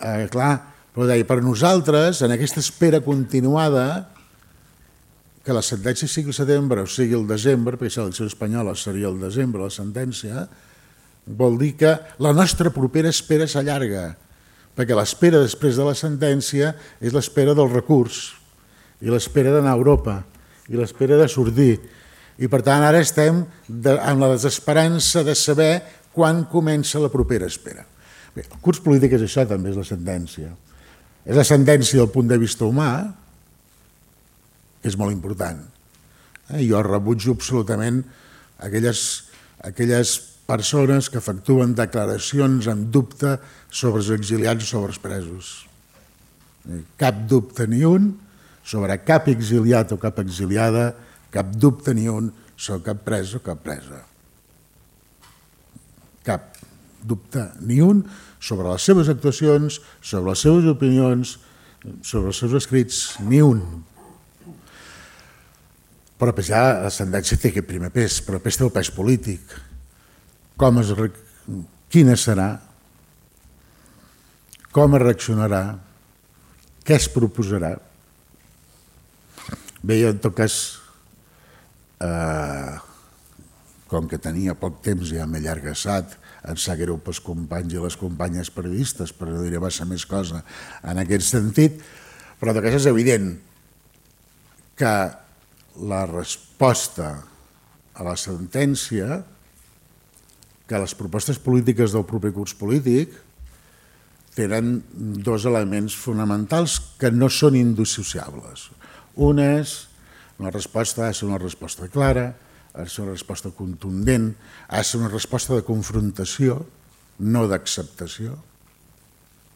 eh, 0.00 0.28
clar, 0.32 0.54
però 0.94 1.06
deia, 1.06 1.26
per 1.28 1.38
nosaltres, 1.44 2.22
en 2.26 2.34
aquesta 2.34 2.60
espera 2.62 3.00
continuada, 3.04 4.08
que 5.44 5.54
la 5.56 5.62
sentència 5.64 6.08
sigui 6.10 6.32
el 6.32 6.36
setembre 6.36 6.82
o 6.84 6.88
sigui 6.90 7.16
el 7.16 7.28
desembre, 7.28 7.78
perquè 7.78 7.94
si 7.94 8.00
l'elecció 8.02 8.26
espanyola 8.28 8.74
seria 8.76 9.08
el 9.08 9.20
desembre 9.22 9.62
la 9.64 9.72
sentència, 9.72 10.44
vol 11.26 11.56
dir 11.60 11.74
que 11.80 11.94
la 12.20 12.32
nostra 12.36 12.72
propera 12.74 13.12
espera 13.12 13.48
s'allarga, 13.48 14.10
perquè 14.76 14.96
l'espera 14.96 15.40
després 15.42 15.78
de 15.78 15.86
la 15.86 15.96
sentència 15.98 16.74
és 17.00 17.14
l'espera 17.14 17.54
del 17.56 17.70
recurs 17.72 18.30
i 19.00 19.10
l'espera 19.10 19.54
d'anar 19.54 19.74
a 19.74 19.80
Europa 19.80 20.20
i 20.70 20.78
l'espera 20.78 21.18
de 21.18 21.28
sortir. 21.28 21.72
I 22.40 22.48
per 22.48 22.62
tant 22.64 22.84
ara 22.86 23.00
estem 23.02 23.42
de, 23.66 23.96
amb 23.96 24.22
la 24.22 24.32
desesperança 24.34 25.24
de 25.26 25.34
saber 25.36 25.72
quan 26.12 26.44
comença 26.50 27.02
la 27.02 27.10
propera 27.12 27.48
espera. 27.50 27.89
Bé, 28.34 28.44
el 28.46 28.60
curs 28.62 28.80
polític 28.82 29.16
és 29.18 29.24
això 29.26 29.46
també, 29.48 29.72
és 29.72 29.78
la 29.80 29.86
sentència. 29.86 30.52
És 31.26 31.36
la 31.36 31.46
sentència 31.46 32.00
del 32.00 32.12
punt 32.12 32.30
de 32.30 32.38
vista 32.40 32.66
humà, 32.68 32.90
és 34.86 34.96
molt 34.96 35.12
important. 35.12 35.60
Eh? 36.54 36.64
Jo 36.64 36.82
rebutjo 36.86 37.34
absolutament 37.36 38.02
aquelles, 38.62 39.02
aquelles 39.66 40.14
persones 40.50 41.10
que 41.10 41.20
efectuen 41.20 41.74
declaracions 41.78 42.68
amb 42.70 42.88
dubte 42.94 43.36
sobre 43.68 44.02
els 44.02 44.10
exiliats 44.16 44.66
o 44.66 44.70
sobre 44.74 44.94
els 44.94 45.02
presos. 45.02 45.52
Cap 47.00 47.24
dubte 47.30 47.66
ni 47.70 47.84
un 47.86 48.12
sobre 48.66 48.98
cap 49.06 49.28
exiliat 49.32 49.92
o 49.94 49.98
cap 50.00 50.18
exiliada, 50.22 50.90
cap 51.32 51.52
dubte 51.56 51.94
ni 51.96 52.08
un 52.10 52.30
sobre 52.56 52.90
cap 52.90 53.04
pres 53.06 53.34
o 53.38 53.40
cap 53.44 53.62
presa. 53.64 54.02
Cap 56.26 56.58
dubte 57.04 57.46
ni 57.64 57.80
un 57.84 58.02
sobre 58.40 58.68
les 58.70 58.84
seves 58.84 59.08
actuacions, 59.12 59.80
sobre 60.00 60.32
les 60.32 60.42
seves 60.44 60.68
opinions, 60.70 61.38
sobre 62.02 62.32
els 62.32 62.40
seus 62.40 62.56
escrits, 62.58 63.00
ni 63.24 63.40
un. 63.44 63.62
Però 66.20 66.34
ja 66.44 66.62
la 66.84 66.92
sentència 66.92 67.38
té 67.40 67.48
aquest 67.48 67.68
primer 67.68 67.88
pes, 67.94 68.20
però 68.24 68.36
el 68.36 68.44
pes 68.44 68.58
té 68.60 68.66
el 68.66 68.74
pes 68.74 68.90
polític. 68.92 69.54
Com 70.60 70.82
es, 70.82 70.92
quina 71.88 72.16
serà? 72.20 72.50
Com 74.70 74.98
es 74.98 75.02
reaccionarà? 75.02 75.62
Què 76.84 76.98
es 77.00 77.08
proposarà? 77.12 77.72
Bé, 79.80 79.96
jo 80.02 80.10
en 80.12 80.20
tot 80.20 80.36
cas, 80.36 80.54
eh, 82.04 82.76
com 83.88 84.08
que 84.08 84.20
tenia 84.20 84.52
poc 84.54 84.82
temps 84.84 85.08
ja 85.08 85.24
m'he 85.24 85.40
allargassat, 85.40 86.19
em 86.48 86.56
sap 86.56 86.78
greu 86.80 86.98
pels 87.04 87.20
companys 87.24 87.74
i 87.74 87.82
les 87.82 87.96
companyes 88.00 88.50
periodistes, 88.54 89.12
però 89.16 89.34
no 89.34 89.44
diré 89.44 89.60
massa 89.60 89.86
més 89.88 90.06
cosa 90.08 90.42
en 90.82 91.00
aquest 91.02 91.28
sentit, 91.28 91.80
però 92.40 92.54
de 92.56 92.62
cas 92.64 92.78
és 92.80 92.88
evident 92.88 93.34
que 94.80 94.94
la 95.90 96.04
resposta 96.08 97.10
a 97.94 98.06
la 98.06 98.16
sentència 98.16 99.20
que 100.70 100.78
les 100.78 100.94
propostes 100.94 101.40
polítiques 101.42 101.92
del 101.92 102.06
proper 102.08 102.32
curs 102.32 102.54
polític 102.56 103.12
tenen 104.36 104.78
dos 105.26 105.44
elements 105.50 105.96
fonamentals 105.98 106.78
que 107.00 107.10
no 107.10 107.28
són 107.28 107.58
indissociables. 107.58 108.68
Un 109.18 109.42
és 109.42 109.74
una 110.40 110.52
resposta 110.54 111.04
ha 111.04 111.10
de 111.10 111.18
ser 111.18 111.26
una 111.28 111.40
resposta 111.42 111.90
clara, 111.92 112.30
ha 112.74 112.84
de 112.84 112.90
ser 112.90 113.04
una 113.04 113.14
resposta 113.16 113.50
contundent, 113.56 114.34
ha 114.68 114.78
de 114.78 114.86
ser 114.86 115.00
una 115.00 115.10
resposta 115.10 115.56
de 115.56 115.64
confrontació, 115.66 116.60
no 117.20 117.46
d'acceptació, 117.50 118.36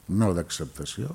no 0.08 0.32
d'acceptació. 0.36 1.14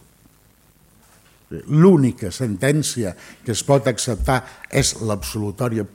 L'única 1.50 2.30
sentència 2.34 3.16
que 3.44 3.54
es 3.56 3.64
pot 3.66 3.88
acceptar 3.90 4.44
és 4.70 4.96
l'absolutòria 5.02 5.86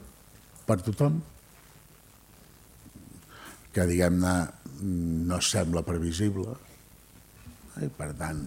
per 0.67 0.81
tothom, 0.83 1.21
que 3.75 3.87
diguem-ne 3.91 4.35
no 5.31 5.41
sembla 5.43 5.83
previsible, 5.87 6.55
i 7.83 7.89
per 7.91 8.13
tant 8.19 8.45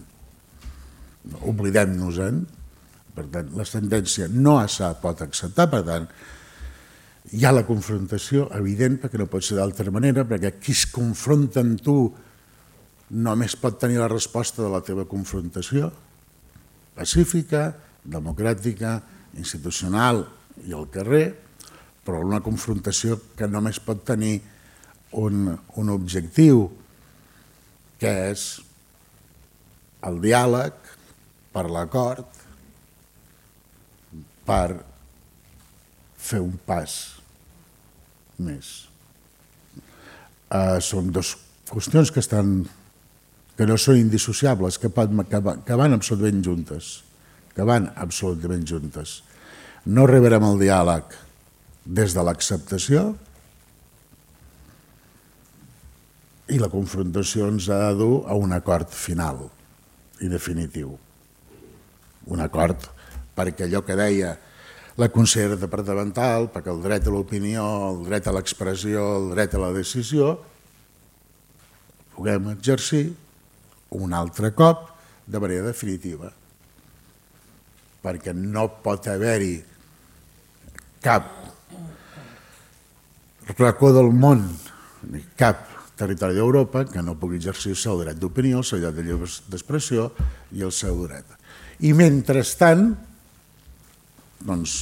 oblidem-nos-en, 1.48 2.40
per 3.16 3.26
tant 3.32 3.50
la 3.58 3.66
sentència 3.68 4.28
no 4.32 4.56
es 4.62 4.78
pot 5.02 5.24
acceptar, 5.24 5.66
per 5.72 5.82
tant 5.84 6.06
hi 7.32 7.44
ha 7.44 7.52
la 7.52 7.66
confrontació 7.66 8.46
evident 8.56 8.96
perquè 9.02 9.18
no 9.20 9.28
pot 9.28 9.44
ser 9.44 9.58
d'altra 9.58 9.92
manera, 9.92 10.24
perquè 10.24 10.54
qui 10.62 10.72
es 10.72 10.86
confronta 10.88 11.60
amb 11.60 11.80
tu 11.84 11.96
només 13.10 13.56
pot 13.56 13.78
tenir 13.80 14.00
la 14.00 14.08
resposta 14.08 14.62
de 14.62 14.70
la 14.72 14.80
teva 14.84 15.04
confrontació 15.08 15.90
pacífica, 16.96 17.70
democràtica, 18.04 18.98
institucional 19.38 20.24
i 20.66 20.74
al 20.74 20.88
carrer, 20.90 21.26
però 22.02 22.22
una 22.24 22.40
confrontació 22.42 23.18
que 23.36 23.46
només 23.46 23.78
pot 23.78 24.00
tenir 24.08 24.40
un, 25.20 25.52
un 25.78 25.92
objectiu, 25.92 26.64
que 28.00 28.10
és 28.32 28.48
el 30.08 30.18
diàleg 30.24 30.74
per 31.54 31.68
l'acord, 31.70 32.26
per 34.48 34.80
fer 36.18 36.40
un 36.42 36.56
pas 36.66 37.17
més. 38.42 38.88
Uh, 40.48 40.78
són 40.80 41.12
dues 41.12 41.34
qüestions 41.68 42.12
que 42.12 42.22
estan 42.24 42.62
que 43.58 43.66
no 43.66 43.74
són 43.74 43.98
indissociables, 43.98 44.78
que, 44.78 44.86
pot, 44.94 45.10
que, 45.26 45.38
que 45.66 45.76
van 45.76 45.96
absolutament 45.96 46.44
juntes, 46.46 46.92
que 47.56 47.64
van 47.66 47.88
absolutament 47.98 48.62
juntes. 48.70 49.16
No 49.90 50.06
rebrem 50.06 50.46
el 50.46 50.60
diàleg 50.62 51.16
des 51.98 52.14
de 52.14 52.22
l'acceptació 52.22 53.02
i 56.54 56.60
la 56.62 56.70
confrontació 56.70 57.48
ens 57.50 57.66
ha 57.68 57.80
de 57.88 57.98
dur 57.98 58.14
a 58.30 58.36
un 58.38 58.54
acord 58.54 58.94
final 58.94 59.48
i 60.22 60.30
definitiu. 60.30 60.94
Un 62.30 62.44
acord 62.44 62.86
perquè 63.34 63.66
allò 63.66 63.82
que 63.82 63.98
deia 63.98 64.36
la 64.98 65.08
consellera 65.14 65.54
departamental, 65.54 66.48
perquè 66.50 66.72
el 66.72 66.82
dret 66.82 67.06
a 67.06 67.12
l'opinió, 67.14 67.64
el 67.92 68.02
dret 68.08 68.26
a 68.26 68.34
l'expressió, 68.34 69.04
el 69.20 69.30
dret 69.36 69.54
a 69.54 69.62
la 69.62 69.70
decisió, 69.76 70.32
puguem 72.16 72.50
exercir 72.56 73.04
un 73.94 74.12
altre 74.12 74.50
cop 74.58 74.88
de 75.26 75.38
manera 75.38 75.70
definitiva. 75.70 76.32
Perquè 78.02 78.34
no 78.34 78.66
pot 78.82 79.06
haver-hi 79.06 79.54
cap 81.04 81.30
racó 83.54 83.94
del 83.94 84.10
món, 84.10 84.42
ni 85.08 85.22
cap 85.38 85.62
territori 85.98 86.34
d'Europa 86.34 86.84
que 86.90 87.02
no 87.02 87.14
pugui 87.18 87.38
exercir 87.38 87.76
el 87.76 87.78
seu 87.78 88.02
dret 88.02 88.18
d'opinió, 88.18 88.60
el 88.60 88.66
seu 88.66 88.82
dret 88.82 88.98
de 88.98 89.06
lliure 89.06 89.30
d'expressió 89.50 90.10
i 90.58 90.66
el 90.66 90.74
seu 90.74 90.98
dret. 91.06 91.38
I 91.86 91.94
mentrestant, 91.94 92.96
doncs, 94.46 94.80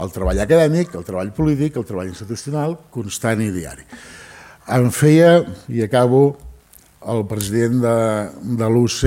el 0.00 0.12
treball 0.14 0.40
acadèmic, 0.40 0.94
el 0.96 1.04
treball 1.04 1.32
polític, 1.36 1.76
el 1.76 1.86
treball 1.88 2.10
institucional, 2.10 2.76
constant 2.94 3.42
i 3.44 3.50
diari. 3.52 3.84
Em 4.70 4.88
feia, 4.94 5.40
i 5.68 5.82
acabo, 5.84 6.38
el 7.10 7.24
president 7.28 7.80
de, 7.82 7.96
de 8.60 8.68
l'UC 8.70 9.04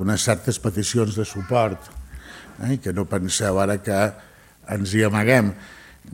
unes 0.00 0.26
certes 0.26 0.58
peticions 0.58 1.14
de 1.14 1.26
suport, 1.28 1.90
eh, 2.66 2.78
que 2.82 2.92
no 2.92 3.06
penseu 3.06 3.58
ara 3.62 3.78
que 3.82 3.98
ens 4.74 4.94
hi 4.94 5.04
amaguem. 5.06 5.52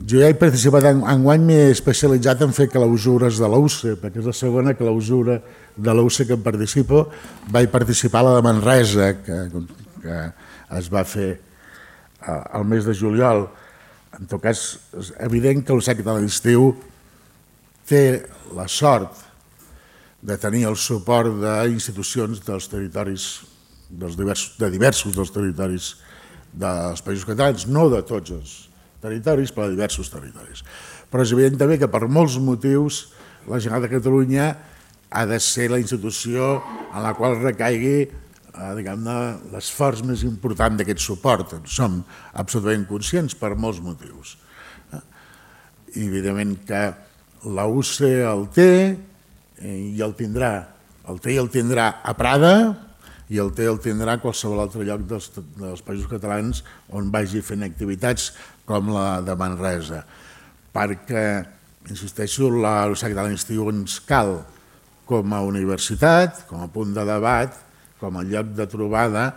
Jo 0.07 0.21
ja 0.21 0.29
he 0.31 0.37
participat, 0.37 0.87
en, 0.91 1.01
enguany 1.07 1.43
m'he 1.45 1.61
especialitzat 1.71 2.43
en 2.45 2.53
fer 2.55 2.69
clausures 2.71 3.41
de 3.41 3.49
l'UC, 3.49 3.97
perquè 4.01 4.21
és 4.21 4.29
la 4.29 4.35
segona 4.37 4.75
clausura 4.77 5.39
de 5.75 5.95
l'UC 5.95 6.23
que 6.27 6.37
em 6.37 6.43
participo. 6.45 7.07
Vaig 7.51 7.71
participar 7.73 8.21
a 8.21 8.29
la 8.29 8.35
de 8.37 8.45
Manresa, 8.45 9.13
que, 9.25 9.39
que 10.01 10.19
es 10.77 10.91
va 10.93 11.03
fer 11.05 11.31
al 12.27 12.65
mes 12.65 12.85
de 12.85 12.95
juliol. 12.97 13.47
En 14.17 14.27
tot 14.29 14.41
cas, 14.43 14.61
és 14.99 15.11
evident 15.23 15.63
que 15.65 15.73
el 15.73 15.83
secret 15.83 16.05
de 16.05 16.17
l'estiu 16.19 16.71
té 17.87 18.21
la 18.55 18.67
sort 18.69 19.23
de 20.21 20.37
tenir 20.37 20.67
el 20.69 20.77
suport 20.77 21.33
d'institucions 21.41 22.43
dels 22.45 22.67
territoris 22.69 23.29
dels 23.91 24.15
diversos, 24.15 24.55
de 24.59 24.69
diversos 24.71 25.15
dels 25.15 25.31
territoris 25.33 25.95
dels 26.51 27.01
països 27.03 27.25
catalans, 27.27 27.65
no 27.67 27.87
de 27.91 28.01
tots 28.07 28.33
els 28.35 28.53
territoris, 29.01 29.51
però 29.51 29.67
de 29.67 29.75
diversos 29.75 30.11
territoris. 30.11 30.63
Però 31.11 31.23
és 31.25 31.33
evident 31.35 31.57
també 31.59 31.79
que 31.79 31.89
per 31.91 32.07
molts 32.07 32.37
motius 32.39 33.07
la 33.49 33.59
Generalitat 33.59 33.89
de 33.89 33.97
Catalunya 33.97 34.47
ha 35.11 35.25
de 35.27 35.39
ser 35.43 35.69
la 35.71 35.79
institució 35.81 36.61
en 36.93 37.01
la 37.03 37.15
qual 37.17 37.39
recaigui 37.41 38.05
diguem-ne, 38.75 39.15
l'esforç 39.53 40.03
més 40.07 40.25
important 40.27 40.75
d'aquest 40.77 41.03
suport. 41.03 41.55
En 41.55 41.65
som 41.69 42.01
absolutament 42.33 42.87
conscients 42.89 43.35
per 43.37 43.53
molts 43.55 43.81
motius. 43.83 44.35
Eh? 44.91 45.01
I 45.95 46.07
evidentment 46.09 46.57
que 46.67 46.83
la 47.55 47.65
UC 47.67 48.03
el 48.05 48.47
té 48.53 48.71
eh, 48.91 49.77
i 49.95 50.01
el 50.03 50.15
tindrà. 50.19 50.53
El 51.09 51.21
té 51.23 51.35
i 51.35 51.39
el 51.41 51.49
tindrà 51.53 51.87
a 52.03 52.13
Prada 52.17 52.55
i 53.31 53.39
el 53.39 53.53
té 53.55 53.65
i 53.65 53.71
el 53.71 53.79
tindrà 53.81 54.17
a 54.17 54.21
qualsevol 54.21 54.59
altre 54.59 54.83
lloc 54.85 55.07
dels, 55.07 55.31
dels 55.55 55.81
països 55.85 56.09
catalans 56.11 56.61
on 56.91 57.09
vagi 57.13 57.41
fent 57.45 57.63
activitats 57.65 58.31
com 58.67 58.91
la 58.91 59.21
de 59.25 59.35
Manresa. 59.39 60.03
Perquè, 60.75 61.25
insisteixo, 61.89 62.51
la 62.51 62.85
Universitat 62.91 63.25
l'Institut 63.27 63.71
ens 63.73 63.97
cal 64.07 64.41
com 65.07 65.33
a 65.35 65.41
universitat, 65.43 66.45
com 66.47 66.61
a 66.63 66.69
punt 66.71 66.93
de 66.95 67.03
debat, 67.07 67.55
com 68.01 68.17
a 68.17 68.25
lloc 68.27 68.51
de 68.57 68.67
trobada 68.69 69.29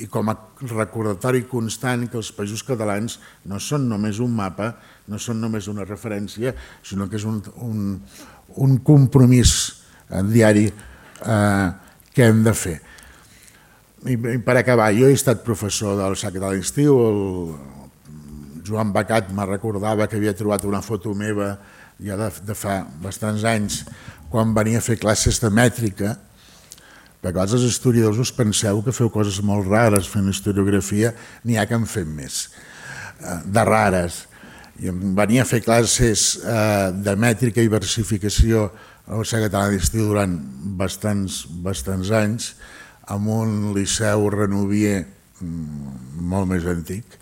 i 0.00 0.08
com 0.12 0.28
a 0.28 0.36
recordatori 0.68 1.46
constant 1.48 2.04
que 2.10 2.18
els 2.20 2.32
països 2.36 2.64
catalans 2.66 3.18
no 3.48 3.60
són 3.62 3.86
només 3.88 4.20
un 4.20 4.34
mapa, 4.36 4.74
no 5.08 5.20
són 5.20 5.40
només 5.40 5.68
una 5.72 5.86
referència, 5.88 6.52
sinó 6.84 7.08
que 7.08 7.16
és 7.16 7.24
un, 7.28 7.40
un, 7.64 7.86
un 8.60 8.76
compromís 8.84 9.54
diari 10.32 10.66
eh, 10.68 11.68
que 12.12 12.28
hem 12.28 12.42
de 12.44 12.52
fer. 12.56 12.76
I, 14.06 14.14
I 14.14 14.38
per 14.44 14.58
acabar, 14.60 14.90
jo 14.96 15.08
he 15.08 15.16
estat 15.16 15.40
professor 15.46 15.96
del 15.98 16.18
Sacre 16.20 16.44
de 16.44 16.52
l'Estiu, 16.52 17.00
el 17.06 18.60
Joan 18.66 18.92
Bacat 18.92 19.32
me 19.32 19.46
recordava 19.46 20.08
que 20.10 20.18
havia 20.18 20.36
trobat 20.36 20.66
una 20.66 20.82
foto 20.82 21.14
meva 21.14 21.54
ja 22.02 22.16
de, 22.18 22.28
de 22.44 22.54
fa 22.58 22.80
bastants 23.00 23.46
anys 23.48 23.84
quan 24.30 24.52
venia 24.56 24.82
a 24.82 24.84
fer 24.84 24.98
classes 25.00 25.38
de 25.40 25.50
mètrica 25.54 26.16
perquè 27.26 27.42
vegades 27.42 27.56
els 27.58 27.66
historiadors 27.66 28.20
us 28.22 28.30
penseu 28.30 28.82
que 28.84 28.94
feu 28.94 29.10
coses 29.10 29.40
molt 29.42 29.66
rares 29.66 30.06
fent 30.06 30.28
historiografia, 30.30 31.12
n'hi 31.44 31.58
ha 31.58 31.66
que 31.66 31.74
en 31.74 31.86
fem 31.86 32.06
més, 32.06 32.50
eh, 33.18 33.40
de 33.44 33.64
rares. 33.64 34.26
Em 34.78 35.14
venia 35.16 35.42
a 35.42 35.48
fer 35.48 35.62
classes 35.64 36.36
eh, 36.38 36.92
de 36.92 37.16
mètrica 37.16 37.62
i 37.62 37.68
versificació 37.68 38.68
a 39.06 39.10
la 39.10 39.16
Universitat 39.18 39.46
Catalana 39.46 39.72
d'Estiu 39.74 40.06
durant 40.06 40.36
bastants, 40.78 41.46
bastants 41.48 42.10
anys, 42.10 42.54
amb 43.08 43.26
un 43.28 43.72
liceu 43.74 44.28
renovier 44.30 45.06
mm, 45.40 46.20
molt 46.30 46.50
més 46.52 46.66
antic, 46.66 47.18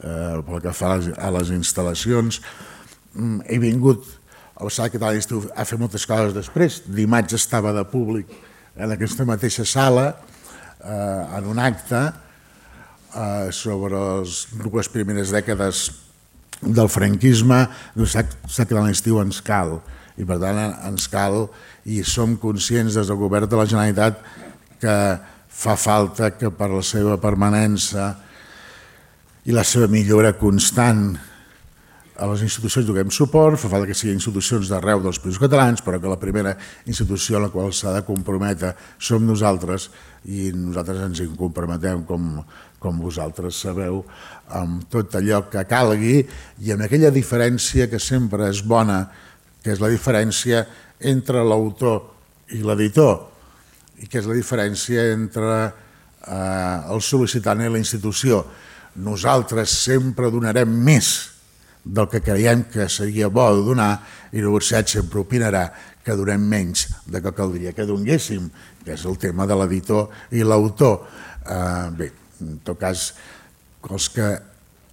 eh, 0.00 0.40
pel 0.48 0.64
que 0.64 0.72
fa 0.72 0.94
a 0.94 0.96
les, 0.96 1.12
a 1.14 1.30
les 1.36 1.52
instal·lacions. 1.54 2.40
Mm, 3.14 3.44
he 3.46 3.60
vingut 3.62 4.02
a 4.56 4.66
la 4.66 4.74
Sala 4.74 4.90
Catalana 4.90 5.20
d'Estiu 5.20 5.46
a 5.54 5.68
fer 5.68 5.78
moltes 5.78 6.08
coses 6.10 6.34
després. 6.34 6.80
Dimarts 6.88 7.38
estava 7.38 7.74
de 7.76 7.86
públic 7.86 8.34
en 8.76 8.90
aquesta 8.94 9.26
mateixa 9.26 9.64
sala 9.68 10.08
eh, 10.10 11.38
en 11.38 11.50
un 11.50 11.60
acte 11.62 12.00
eh, 13.14 13.48
sobre 13.54 13.94
les 13.94 14.46
dues 14.58 14.90
primeres 14.90 15.30
dècades 15.34 15.90
del 16.64 16.88
franquisme. 16.88 17.64
La 17.94 18.08
Sala 18.08 18.26
Catalana 18.56 18.90
d'Estiu 18.90 19.20
ens 19.22 19.42
cal 19.44 19.78
i 20.18 20.26
per 20.26 20.38
tant 20.42 20.58
ens 20.86 21.08
cal 21.10 21.48
i 21.90 22.02
som 22.06 22.36
conscients 22.40 22.94
des 22.98 23.10
del 23.10 23.18
govern 23.18 23.50
de 23.50 23.58
la 23.58 23.66
Generalitat 23.66 24.20
que 24.82 24.96
fa 25.54 25.74
falta 25.78 26.32
que 26.34 26.50
per 26.54 26.70
la 26.70 26.82
seva 26.86 27.16
permanència 27.22 28.12
i 29.44 29.54
la 29.54 29.64
seva 29.66 29.88
millora 29.90 30.34
constant 30.38 31.12
a 32.14 32.28
les 32.30 32.44
institucions 32.46 32.86
donem 32.86 33.10
suport, 33.10 33.58
fa 33.58 33.68
falta 33.72 33.88
que 33.88 33.96
siguin 33.98 34.20
institucions 34.20 34.68
d'arreu 34.70 35.00
dels 35.02 35.18
països 35.18 35.40
catalans, 35.42 35.82
però 35.82 35.98
que 35.98 36.10
la 36.10 36.20
primera 36.20 36.52
institució 36.86 37.40
a 37.40 37.42
la 37.42 37.50
qual 37.50 37.72
s'ha 37.74 37.90
de 37.96 38.04
comprometre 38.06 38.70
som 39.02 39.24
nosaltres 39.26 39.88
i 40.30 40.52
nosaltres 40.54 41.02
ens 41.08 41.24
hi 41.24 41.26
comprometem 41.34 42.04
com, 42.06 42.38
com 42.78 43.02
vosaltres 43.02 43.58
sabeu, 43.66 44.04
amb 44.46 44.86
tot 44.92 45.18
allò 45.18 45.42
que 45.50 45.66
calgui 45.66 46.22
i 46.62 46.70
amb 46.70 46.86
aquella 46.86 47.10
diferència 47.10 47.90
que 47.90 47.98
sempre 47.98 48.46
és 48.52 48.62
bona, 48.62 49.02
que 49.64 49.74
és 49.74 49.82
la 49.82 49.90
diferència 49.90 50.62
entre 51.02 51.42
l'autor 51.42 52.54
i 52.54 52.62
l'editor, 52.62 53.24
i 53.98 54.06
que 54.06 54.22
és 54.22 54.30
la 54.30 54.38
diferència 54.38 55.10
entre 55.16 55.50
eh, 55.66 56.78
el 56.94 57.02
sol·licitant 57.02 57.58
i 57.58 57.70
la 57.74 57.82
institució. 57.82 58.44
Nosaltres 59.02 59.74
sempre 59.82 60.30
donarem 60.30 60.70
més 60.70 61.33
del 61.84 62.08
que 62.08 62.22
creiem 62.24 62.64
que 62.72 62.88
seria 62.88 63.28
bo 63.28 63.50
de 63.54 63.64
donar 63.66 63.92
i 64.32 64.40
la 64.40 64.48
universitat 64.48 64.88
sempre 64.88 65.20
opinarà 65.20 65.68
que 66.04 66.16
donem 66.16 66.40
menys 66.48 66.88
de 67.08 67.20
que 67.20 67.32
caldria 67.36 67.72
que 67.72 67.86
donguéssim, 67.88 68.48
que 68.84 68.96
és 68.96 69.04
el 69.08 69.16
tema 69.20 69.46
de 69.48 69.56
l'editor 69.56 70.10
i 70.32 70.44
l'autor. 70.44 71.06
Eh, 71.44 71.90
bé, 71.96 72.10
en 72.44 72.58
tot 72.64 72.80
cas, 72.80 73.12
els 73.90 74.08
que 74.12 74.28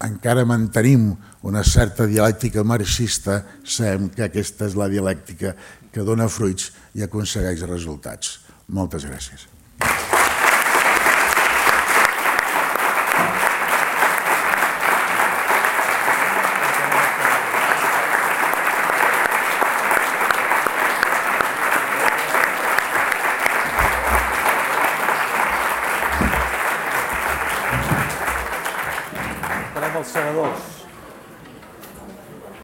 encara 0.02 0.48
mantenim 0.48 1.12
una 1.48 1.64
certa 1.68 2.08
dialèctica 2.10 2.64
marxista, 2.64 3.42
sabem 3.64 4.10
que 4.16 4.26
aquesta 4.28 4.68
és 4.68 4.78
la 4.80 4.90
dialèctica 4.92 5.56
que 5.92 6.06
dona 6.08 6.30
fruits 6.32 6.72
i 6.96 7.04
aconsegueix 7.06 7.68
resultats. 7.68 8.40
Moltes 8.72 9.06
gràcies. 9.08 9.48